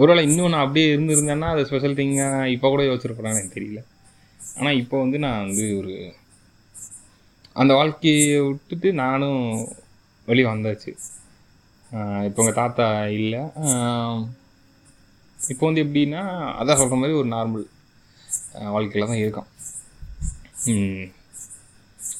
ஒருவேளை 0.00 0.22
இன்னும் 0.28 0.52
நான் 0.52 0.64
அப்படியே 0.66 0.86
இருந்திருந்தேன்னா 0.94 1.48
அது 1.54 1.66
ஸ்பெஷல் 1.68 1.98
திங்காக 1.98 2.52
இப்போ 2.54 2.68
கூட 2.72 2.82
யோசிச்சிருப்பேன் 2.88 3.34
எனக்கு 3.34 3.56
தெரியல. 3.56 3.80
ஆனால் 4.58 4.78
இப்போ 4.82 4.96
வந்து 5.04 5.18
நான் 5.24 5.44
வந்து 5.46 5.64
ஒரு 5.80 5.94
அந்த 7.60 7.72
வாழ்க்கையை 7.80 8.38
விட்டுட்டு 8.46 8.88
நானும் 9.02 9.42
வெளியே 10.28 10.46
வந்தாச்சு. 10.52 10.92
இப்போ 12.28 12.40
உங்கள் 12.42 12.58
தாத்தா 12.60 12.86
இல்லை. 13.18 13.42
இப்போ 15.52 15.64
வந்து 15.68 15.84
எப்படின்னா 15.84 16.22
அதான் 16.60 16.78
சொல்கிற 16.80 16.98
மாதிரி 17.00 17.18
ஒரு 17.20 17.28
நார்மல் 17.36 17.66
வாழ்க்கையில் 18.76 19.10
தான் 19.10 19.22
இருக்கோம். 19.24 19.48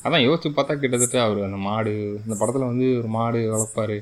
அதான் 0.07 0.25
யோசிச்சு 0.27 0.49
பார்த்தா 0.57 0.75
கிட்டத்தட்ட 0.83 1.19
அவர் 1.27 1.47
அந்த 1.49 1.59
மாடு 1.69 1.95
அந்த 2.25 2.35
படத்தில் 2.41 2.71
வந்து 2.71 2.87
ஒரு 3.01 3.09
மாடு 3.19 3.41
வளர்ப்பார். 3.55 3.97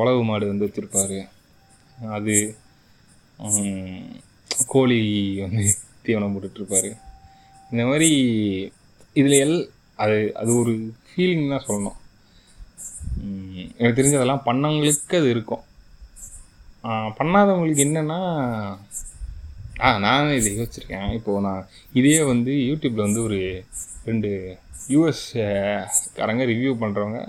உழவு 0.00 0.22
மாடு 0.30 0.44
வந்து 0.52 0.66
வச்சுருப்பாரு. 0.66 1.18
அது 2.16 2.34
கோழி 4.72 5.00
வந்து 5.44 5.62
தீவனம் 6.06 6.34
போட்டுட்ருப்பாரு. 6.34 6.90
இந்த 7.70 7.82
மாதிரி 7.90 8.10
இதில் 9.20 9.36
எல் 9.44 9.58
அது 10.04 10.18
அது 10.40 10.50
ஒரு 10.62 10.72
ஃபீலிங் 11.08 11.52
தான் 11.52 11.66
சொல்லணும். 11.68 11.98
எனக்கு 13.78 13.98
தெரிஞ்சு 13.98 14.18
அதெல்லாம் 14.20 14.46
பண்ணவங்களுக்கு 14.48 15.20
அது 15.20 15.30
இருக்கும். 15.34 15.64
பண்ணாதவங்களுக்கு 17.18 17.84
என்னென்னா 17.86 18.18
ஆ 19.84 19.88
நான் 20.04 20.34
இதை 20.38 20.50
யோசிச்சிருக்கேன். 20.58 21.08
இப்போது 21.18 21.44
நான் 21.46 21.68
இதே 22.00 22.18
வந்து 22.32 22.52
யூடியூப்பில் 22.68 23.06
வந்து 23.06 23.22
ஒரு 23.28 23.38
ரெண்டு 24.08 24.30
யூஎஸ் 24.94 25.24
காரங்க 26.18 26.44
ரிவ்யூ 26.52 26.72
பண்ணுறவங்க 26.82 27.20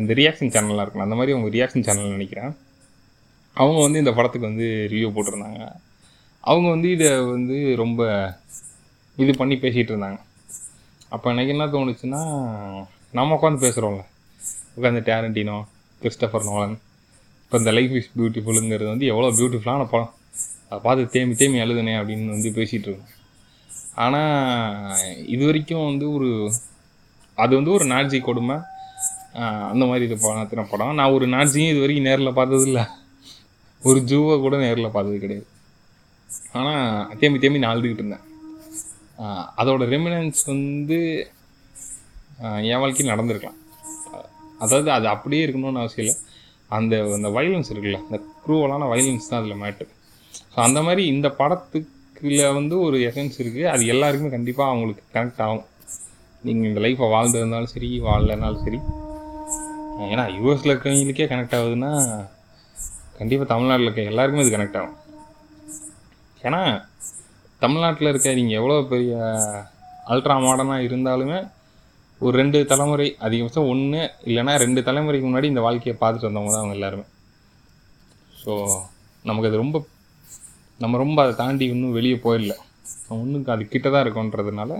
இந்த 0.00 0.12
ரியாக்ஷன் 0.20 0.52
சேனல்லாம் 0.54 0.84
இருக்கலாம் 0.84 1.08
அந்த 1.08 1.18
மாதிரி 1.18 1.34
அவங்க 1.34 1.50
ரியாக்ஷன் 1.56 1.86
சேனல் 1.88 2.16
நினைக்கிறேன். 2.16 2.52
அவங்க 3.56 3.78
வந்து 3.84 4.02
இந்த 4.02 4.12
படத்துக்கு 4.16 4.50
வந்து 4.50 4.66
ரிவ்யூ 4.92 5.08
போட்டிருந்தாங்க. 5.14 5.62
அவங்க 6.50 6.66
வந்து 6.74 6.88
இதை 6.96 7.08
வந்து 7.34 7.56
ரொம்ப 7.82 8.00
இது 9.22 9.32
பண்ணி 9.40 9.56
பேசிகிட்டு 9.64 9.92
இருந்தாங்க. 9.94 10.20
அப்போ 11.14 11.26
எனக்கு 11.34 11.52
என்ன 11.54 11.64
தோணுச்சுன்னா 11.74 12.20
நம்ம 13.18 13.36
உட்காந்து 13.38 13.64
பேசுகிறோம்ல 13.66 14.02
உட்காந்து 14.76 15.02
டேரண்டினோ 15.08 15.56
கிறிஸ்டபர் 16.02 16.46
நோலன் 16.48 16.76
இப்போ 17.44 17.58
இந்த 17.62 17.72
லைஃப் 17.76 17.94
இஸ் 18.00 18.10
பியூட்டிஃபுல்லுங்கிறது 18.18 18.90
வந்து 18.92 19.06
எவ்வளோ 19.12 19.30
பியூட்டிஃபுல்லான 19.38 19.86
படம். 19.92 20.12
அதை 20.68 20.78
பார்த்து 20.84 21.04
தேமி 21.14 21.34
தேமி 21.40 21.58
எழுதுனே 21.64 21.94
அப்படின்னு 22.00 22.34
வந்து 22.34 22.50
பேசிகிட்டு 22.58 22.88
இருக்கோம் 22.88 23.16
ஆனால் 24.04 25.00
இது 25.34 25.42
வரைக்கும் 25.48 25.88
வந்து 25.88 26.06
ஒரு 26.16 26.28
அது 27.38 27.52
வந்து 27.58 27.72
ஒரு 27.76 27.86
நாட்ஜி 27.94 28.18
கொடுமை. 28.28 28.56
அந்த 29.72 29.84
மாதிரி 29.90 30.06
இது 30.08 30.16
பார்த்தின 30.24 30.66
படம். 30.72 30.94
நான் 31.00 31.14
ஒரு 31.16 31.26
நாட்ஜியும் 31.34 31.72
இது 31.72 31.82
வரைக்கும் 31.84 32.08
நேரில் 32.10 32.38
பார்த்ததில்ல. 32.38 32.80
ஒரு 33.88 33.98
ஜூவை 34.10 34.34
கூட 34.44 34.54
நேரில் 34.64 34.94
பார்த்தது 34.94 35.18
கிடையாது. 35.24 35.46
ஆனால் 36.58 37.16
தேம்பி 37.20 37.38
தேம்பி 37.42 37.62
நான் 37.62 37.72
அழுதுகிட்டு 37.74 38.02
இருந்தேன் 38.02 38.26
அதோட 39.60 39.82
ரெமினன்ஸ் 39.92 40.42
வந்து 40.52 40.98
என் 42.72 42.80
வாழ்க்கையில் 42.82 43.12
நடந்திருக்கலாம். 43.14 43.58
அதாவது 44.64 44.88
அது 44.96 45.06
அப்படியே 45.14 45.44
இருக்கணும்னு 45.44 45.82
அவசியம் 45.82 46.04
இல்லை. 46.04 46.16
அந்த 46.76 46.94
அந்த 47.16 47.28
வைலன்ஸ் 47.36 47.70
இருக்குல்ல 47.72 48.00
அந்த 48.06 48.18
க்ரூவலான 48.44 48.88
வைலன்ஸ் 48.92 49.28
தான் 49.30 49.40
அதில் 49.40 49.60
மேட்ரு 49.62 49.88
ஸோ 50.52 50.58
அந்த 50.66 50.80
மாதிரி 50.86 51.02
இந்த 51.14 51.28
படத்துக்குள்ள 51.40 52.42
வந்து 52.58 52.74
ஒரு 52.86 52.96
எசன்ஸ் 53.08 53.38
இருக்குது 53.42 53.70
அது 53.72 53.82
எல்லாருக்குமே 53.94 54.30
கண்டிப்பாக 54.36 54.72
அவங்களுக்கு 54.72 55.04
கனெக்ட் 55.16 55.42
ஆகும். 55.46 55.64
நீங்கள் 56.46 56.68
இந்த 56.70 56.80
லைஃப்பை 56.84 57.08
வாழ்ந்திருந்தாலும் 57.14 57.72
சரி 57.74 57.88
வாழலைனாலும் 58.06 58.64
சரி. 58.66 58.80
ஏன்னா 60.12 60.24
யூஎஸில் 60.36 60.72
இருக்கிறவங்களுக்கே 60.72 61.28
கனெக்ட் 61.32 61.56
ஆகுதுன்னா 61.58 61.92
கண்டிப்பாக 63.20 63.48
தமிழ்நாட்டில் 63.52 63.86
இருக்க 63.88 64.10
எல்லாருக்குமே 64.10 64.44
இது 64.44 64.52
கனெக்ட் 64.56 64.78
ஆகும். 64.80 64.98
ஏன்னா 66.46 66.60
தமிழ்நாட்டில் 67.64 68.10
இருக்க 68.12 68.28
நீங்கள் 68.40 68.58
எவ்வளோ 68.60 68.76
பெரிய 68.92 69.14
அல்ட்ரா 70.12 70.36
மாடர்னாக 70.44 70.86
இருந்தாலுமே 70.88 71.38
ஒரு 72.20 72.34
ரெண்டு 72.40 72.58
தலைமுறை 72.70 73.08
அதிகபட்சம் 73.26 73.68
ஒன்று 73.72 74.00
இல்லைன்னா 74.28 74.54
ரெண்டு 74.62 74.80
தலைமுறைக்கு 74.88 75.26
முன்னாடி 75.28 75.50
இந்த 75.52 75.62
வாழ்க்கையை 75.66 75.94
பார்த்துட்டு 76.00 76.28
வந்தவங்க 76.28 76.52
தான் 76.54 76.62
அவங்க 76.62 76.76
எல்லாருமே. 76.78 77.04
ஸோ 78.42 78.52
நமக்கு 79.24 79.48
அது 79.50 79.62
ரொம்ப 79.62 79.78
நம்ம 80.80 80.98
ரொம்ப 81.04 81.18
அதை 81.24 81.32
தாண்டி 81.42 81.64
இன்னும் 81.74 81.96
வெளியே 81.98 82.16
போயிடல. 82.24 82.54
ஒன்றும் 83.16 83.46
அது 83.54 83.64
கிட்ட 83.74 83.86
தான் 83.94 84.04
இருக்கோன்றதுனால 84.04 84.72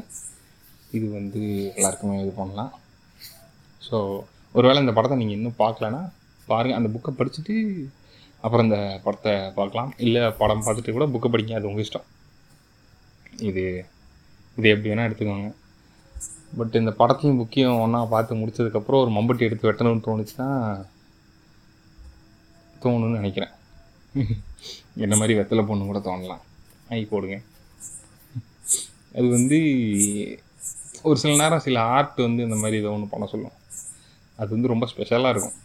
இது 0.97 1.07
வந்து 1.19 1.41
எல்லாருக்குமே 1.77 2.17
இது 2.25 2.33
பண்ணலாம். 2.41 2.73
ஸோ 3.83 3.97
ஒருவேளை 4.55 4.79
இந்த 4.85 4.95
படத்தை 4.99 5.17
நீங்கள் 5.23 5.39
இன்னும் 5.39 5.61
பார்க்கலன்னா 5.65 6.03
பாருங்கள் 6.49 6.79
அந்த 6.79 6.89
புக்கை 6.95 7.13
படிச்சுட்டு 7.19 7.55
அப்புறம் 8.43 8.67
இந்த 8.67 8.79
படத்தை 9.05 9.33
பார்க்கலாம். 9.59 9.91
இல்லை 10.05 10.23
படம் 10.41 10.65
பார்த்துட்டு 10.67 10.97
கூட 10.97 11.07
புக்கை 11.15 11.29
படிங்க 11.33 11.57
அது 11.59 11.69
உங்கள் 11.71 11.85
இஷ்டம். 11.87 12.07
இது 13.49 13.65
இது 14.57 14.69
எப்படி 14.73 14.91
வேணால் 14.91 15.09
எடுத்துக்கோங்க. 15.09 15.51
பட் 16.59 16.79
இந்த 16.81 16.93
படத்தையும் 17.01 17.39
புக்கையும் 17.41 17.81
ஒன்றா 17.83 18.01
பார்த்து 18.15 18.41
முடிச்சதுக்கப்புறம் 18.41 19.03
ஒரு 19.05 19.11
மம்பட்டி 19.17 19.47
எடுத்து 19.49 19.69
வெட்டணும்னு 19.69 20.07
தோணுச்சுன்னா 20.09 20.49
தோணுன்னு 22.85 23.21
நினைக்கிறேன். 23.21 23.55
என்ன 25.05 25.15
மாதிரி 25.21 25.35
வெத்தலை 25.39 25.65
பொண்ணு 25.67 25.91
கூட 25.91 26.01
தோணலாம். 26.09 26.43
வாங்கி 26.89 27.07
போடுங்க. 27.13 27.37
அது 29.17 29.27
வந்து 29.37 29.59
ஒரு 31.09 31.17
சில 31.23 31.33
நேரம் 31.43 31.65
சில 31.67 31.81
ஆர்ட் 31.95 32.19
வந்து 32.27 32.43
இந்த 32.49 32.57
மாதிரி 32.63 32.79
இதை 32.81 32.91
ஒன்று 32.97 33.13
பண்ண 33.13 33.27
சொல்லும். 33.33 33.57
அது 34.39 34.51
வந்து 34.57 34.73
ரொம்ப 34.73 34.87
ஸ்பெஷலாக 34.93 35.33
இருக்கும். 35.35 35.59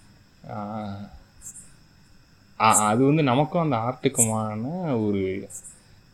அது 2.60 3.02
வந்து 3.10 3.24
நமக்கும் 3.32 3.64
அந்த 3.66 3.78
ஆர்ட்டுக்குமான 3.88 4.64
ஒரு 5.06 5.24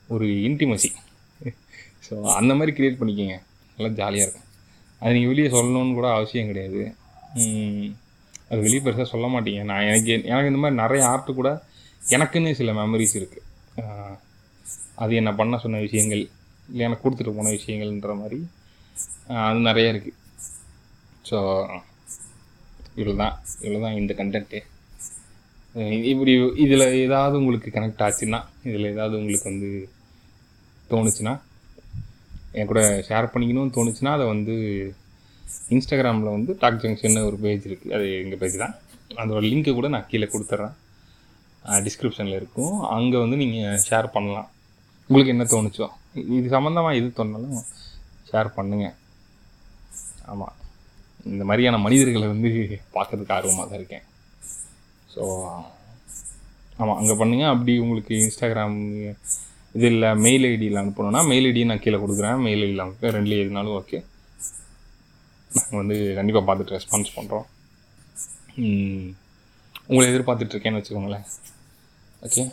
ஒரு 0.10 0.28
இன்டிமசி 0.48 0.90
ஸோ 2.06 2.14
அந்த 2.38 2.52
மாதிரி 2.60 2.72
க்ரியேட் 2.78 3.00
பண்ணிக்கோங்க. 3.00 3.36
நல்லா 3.78 3.92
ஜாலியாக 4.00 4.26
இருக்கும். 4.26 4.48
அது 5.02 5.14
நீங்கள் 5.16 5.32
வெளியே 5.34 5.50
சொல்லணும்னு 5.56 5.98
கூட 6.00 6.08
அவசியம் 6.16 6.50
கிடையாது. 6.52 6.82
அது 8.50 8.60
வெளியே 8.66 8.82
பெருசாக 8.86 9.08
சொல்ல 9.12 9.28
மாட்டீங்க. 9.34 9.62
நான் 9.72 9.88
எனக்கு 9.92 10.12
எனக்கு 10.32 10.52
இந்த 10.52 10.62
மாதிரி 10.64 10.78
நிறைய 10.84 11.02
ஆர்ட்டு 11.12 11.38
கூட 11.40 11.50
எனக்குன்னு 12.02 12.52
சில 12.60 12.72
மெமரிஸ் 12.82 13.16
இருக்குது 13.20 13.48
அது 15.04 15.14
என்ன 15.22 15.32
பண்ண 15.40 15.58
சொன்ன 15.64 15.82
விஷயங்கள் 15.86 16.24
இல்லை 16.72 16.84
எனக்கு 16.88 17.04
கொடுத்துட்டு 17.06 17.38
போன 17.38 17.52
விஷயங்கள்ன்ற 17.58 18.14
மாதிரி 18.22 18.40
அது 19.46 19.62
நிறைய 19.70 19.94
இருக்குது 19.94 20.18
ஸோ 21.30 21.38
இவ்வளோ 22.98 23.16
தான் 23.24 23.36
இவ்வளோ 23.64 23.80
தான் 23.86 23.98
இந்த 24.02 24.14
கண்டென்ட்டு 24.20 24.60
இப்படி 26.12 26.32
இதில் 26.64 26.86
ஏதாவது 27.06 27.36
உங்களுக்கு 27.42 27.70
கனெக்ட் 27.76 28.04
ஆச்சுன்னா 28.06 28.40
இதில் 28.70 28.92
ஏதாவது 28.94 29.16
உங்களுக்கு 29.20 29.48
வந்து 29.52 29.70
தோணுச்சுன்னா 30.92 31.34
என் 32.60 32.70
கூட 32.72 32.82
ஷேர் 33.10 33.32
பண்ணிக்கணும்னு 33.34 33.76
தோணுச்சுன்னா 33.78 34.14
அதை 34.18 34.26
வந்து 34.34 34.56
இன்ஸ்டாகிராமில் 35.76 36.36
வந்து 36.36 36.52
டாக் 36.62 36.82
ஜங்ஷன் 36.84 37.18
ஒரு 37.30 37.38
பேஜ் 37.44 37.68
இருக்குது 37.70 37.94
அது 37.98 38.06
எங்கள் 38.24 38.42
பேஜ் 38.42 38.58
தான். 38.64 38.74
அதோட 39.22 39.42
லிங்க்கை 39.52 39.74
கூட 39.78 39.88
நான் 39.94 40.10
கீழே 40.12 40.28
கொடுத்துட்றேன் 40.34 40.76
டிஸ்கிரிப்ஷனில் 41.86 42.38
இருக்கும். 42.40 42.76
அங்கே 42.98 43.18
வந்து 43.24 43.38
நீங்கள் 43.44 43.82
ஷேர் 43.88 44.08
பண்ணலாம். 44.16 44.50
உங்களுக்கு 45.10 45.34
என்ன 45.36 45.46
தோணுச்சோ. 45.54 45.88
இது 46.38 46.48
சம்மந்தமாக 46.58 47.00
எது 47.00 47.10
தோணாலும் 47.18 47.58
ஷேர் 48.30 48.56
பண்ணுங்கள் 48.58 48.96
ஆமாம் 50.32 50.56
இந்த 51.32 51.44
மாதிரியான 51.50 51.80
மனிதர்களை 51.88 52.28
வந்து 52.34 52.50
பார்க்கறதுக்கு 52.96 53.36
ஆர்வமாக 53.38 53.66
தான் 53.70 53.80
இருக்கேன். 53.82 54.06
ஸோ 55.14 55.24
ஆமாம் 56.82 56.98
அங்கே 57.00 57.16
பண்ணுங்கள் 57.22 57.52
அப்படி 57.54 57.74
உங்களுக்கு 57.84 58.14
இன்ஸ்டாகிராம் 58.24 58.78
இது 59.78 59.88
இல்லை 59.94 60.10
மெயில் 60.26 60.46
ஐடியில் 60.52 60.80
அனுப்பணும்னா 60.82 61.22
மெயில் 61.32 61.48
ஐடி 61.50 61.62
நான் 61.70 61.84
கீழே 61.84 61.98
கொடுக்குறேன். 62.04 62.40
மெயில் 62.46 62.64
ஐடியில் 62.66 62.86
அனுப்ப 62.86 63.12
ரெண்டுலேயே 63.18 63.44
எதுனாலும் 63.44 63.78
ஓகே 63.82 64.00
நாங்கள் 65.52 65.80
வந்து 65.82 65.98
கண்டிப்பாக 66.18 66.44
பார்த்துட்டு 66.48 66.76
ரெஸ்பான்ஸ் 66.78 67.16
பண்ணுறோம் 67.18 67.48
உங்களை 69.90 70.06
எதிர்பார்த்துட்ருக்கேன்னு 70.12 70.80
வச்சுக்கோங்களேன். 70.80 71.26
ஓகே 72.28 72.44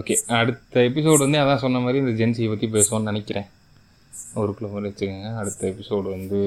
ஓகே 0.00 0.14
அடுத்த 0.38 0.80
எபிசோடு 0.88 1.20
வந்து 1.24 1.40
அதான் 1.42 1.62
சொன்ன 1.64 1.80
மாதிரி 1.84 2.00
இந்த 2.02 2.12
ஜென்சியை 2.20 2.48
பற்றி 2.50 2.66
பேசுவோம்னு 2.74 3.10
நினைக்கிறேன். 3.10 3.48
ஒரு 4.40 4.50
கிலோ 4.56 4.68
மாதிரி 4.72 4.88
வச்சுக்கோங்க. 4.90 5.28
அடுத்த 5.40 5.62
எபிசோடு 5.72 6.08
வந்து 6.16 6.38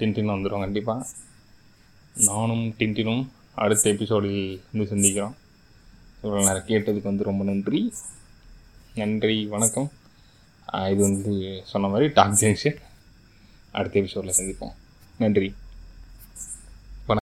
டின்டின் 0.00 0.32
வந்துடும் 0.34 0.64
கண்டிப்பாக 0.64 1.06
நானும் 2.28 2.64
டின்டினும் 2.80 3.24
அடுத்த 3.54 3.90
எபிசோடில் 3.90 4.62
வந்து 4.72 4.96
சந்திக்கிறோம். 4.96 5.34
இவ்வளோ 6.22 6.36
நேரம் 6.36 6.66
கேட்டதுக்கு 6.66 7.02
வந்து 7.02 7.24
ரொம்ப 7.24 7.44
நன்றி. 7.44 7.92
நன்றி 8.94 9.46
வணக்கம். 9.46 9.90
இது 10.72 10.96
வந்து 10.96 11.62
சொன்ன 11.66 11.88
மாதிரி 11.88 12.08
டாக் 12.08 12.36
ஜங்ஷன் 12.40 12.76
அடுத்த 13.70 14.00
எபிசோடில் 14.00 14.34
சந்திப்போம். 14.36 14.74
நன்றி. 15.18 15.54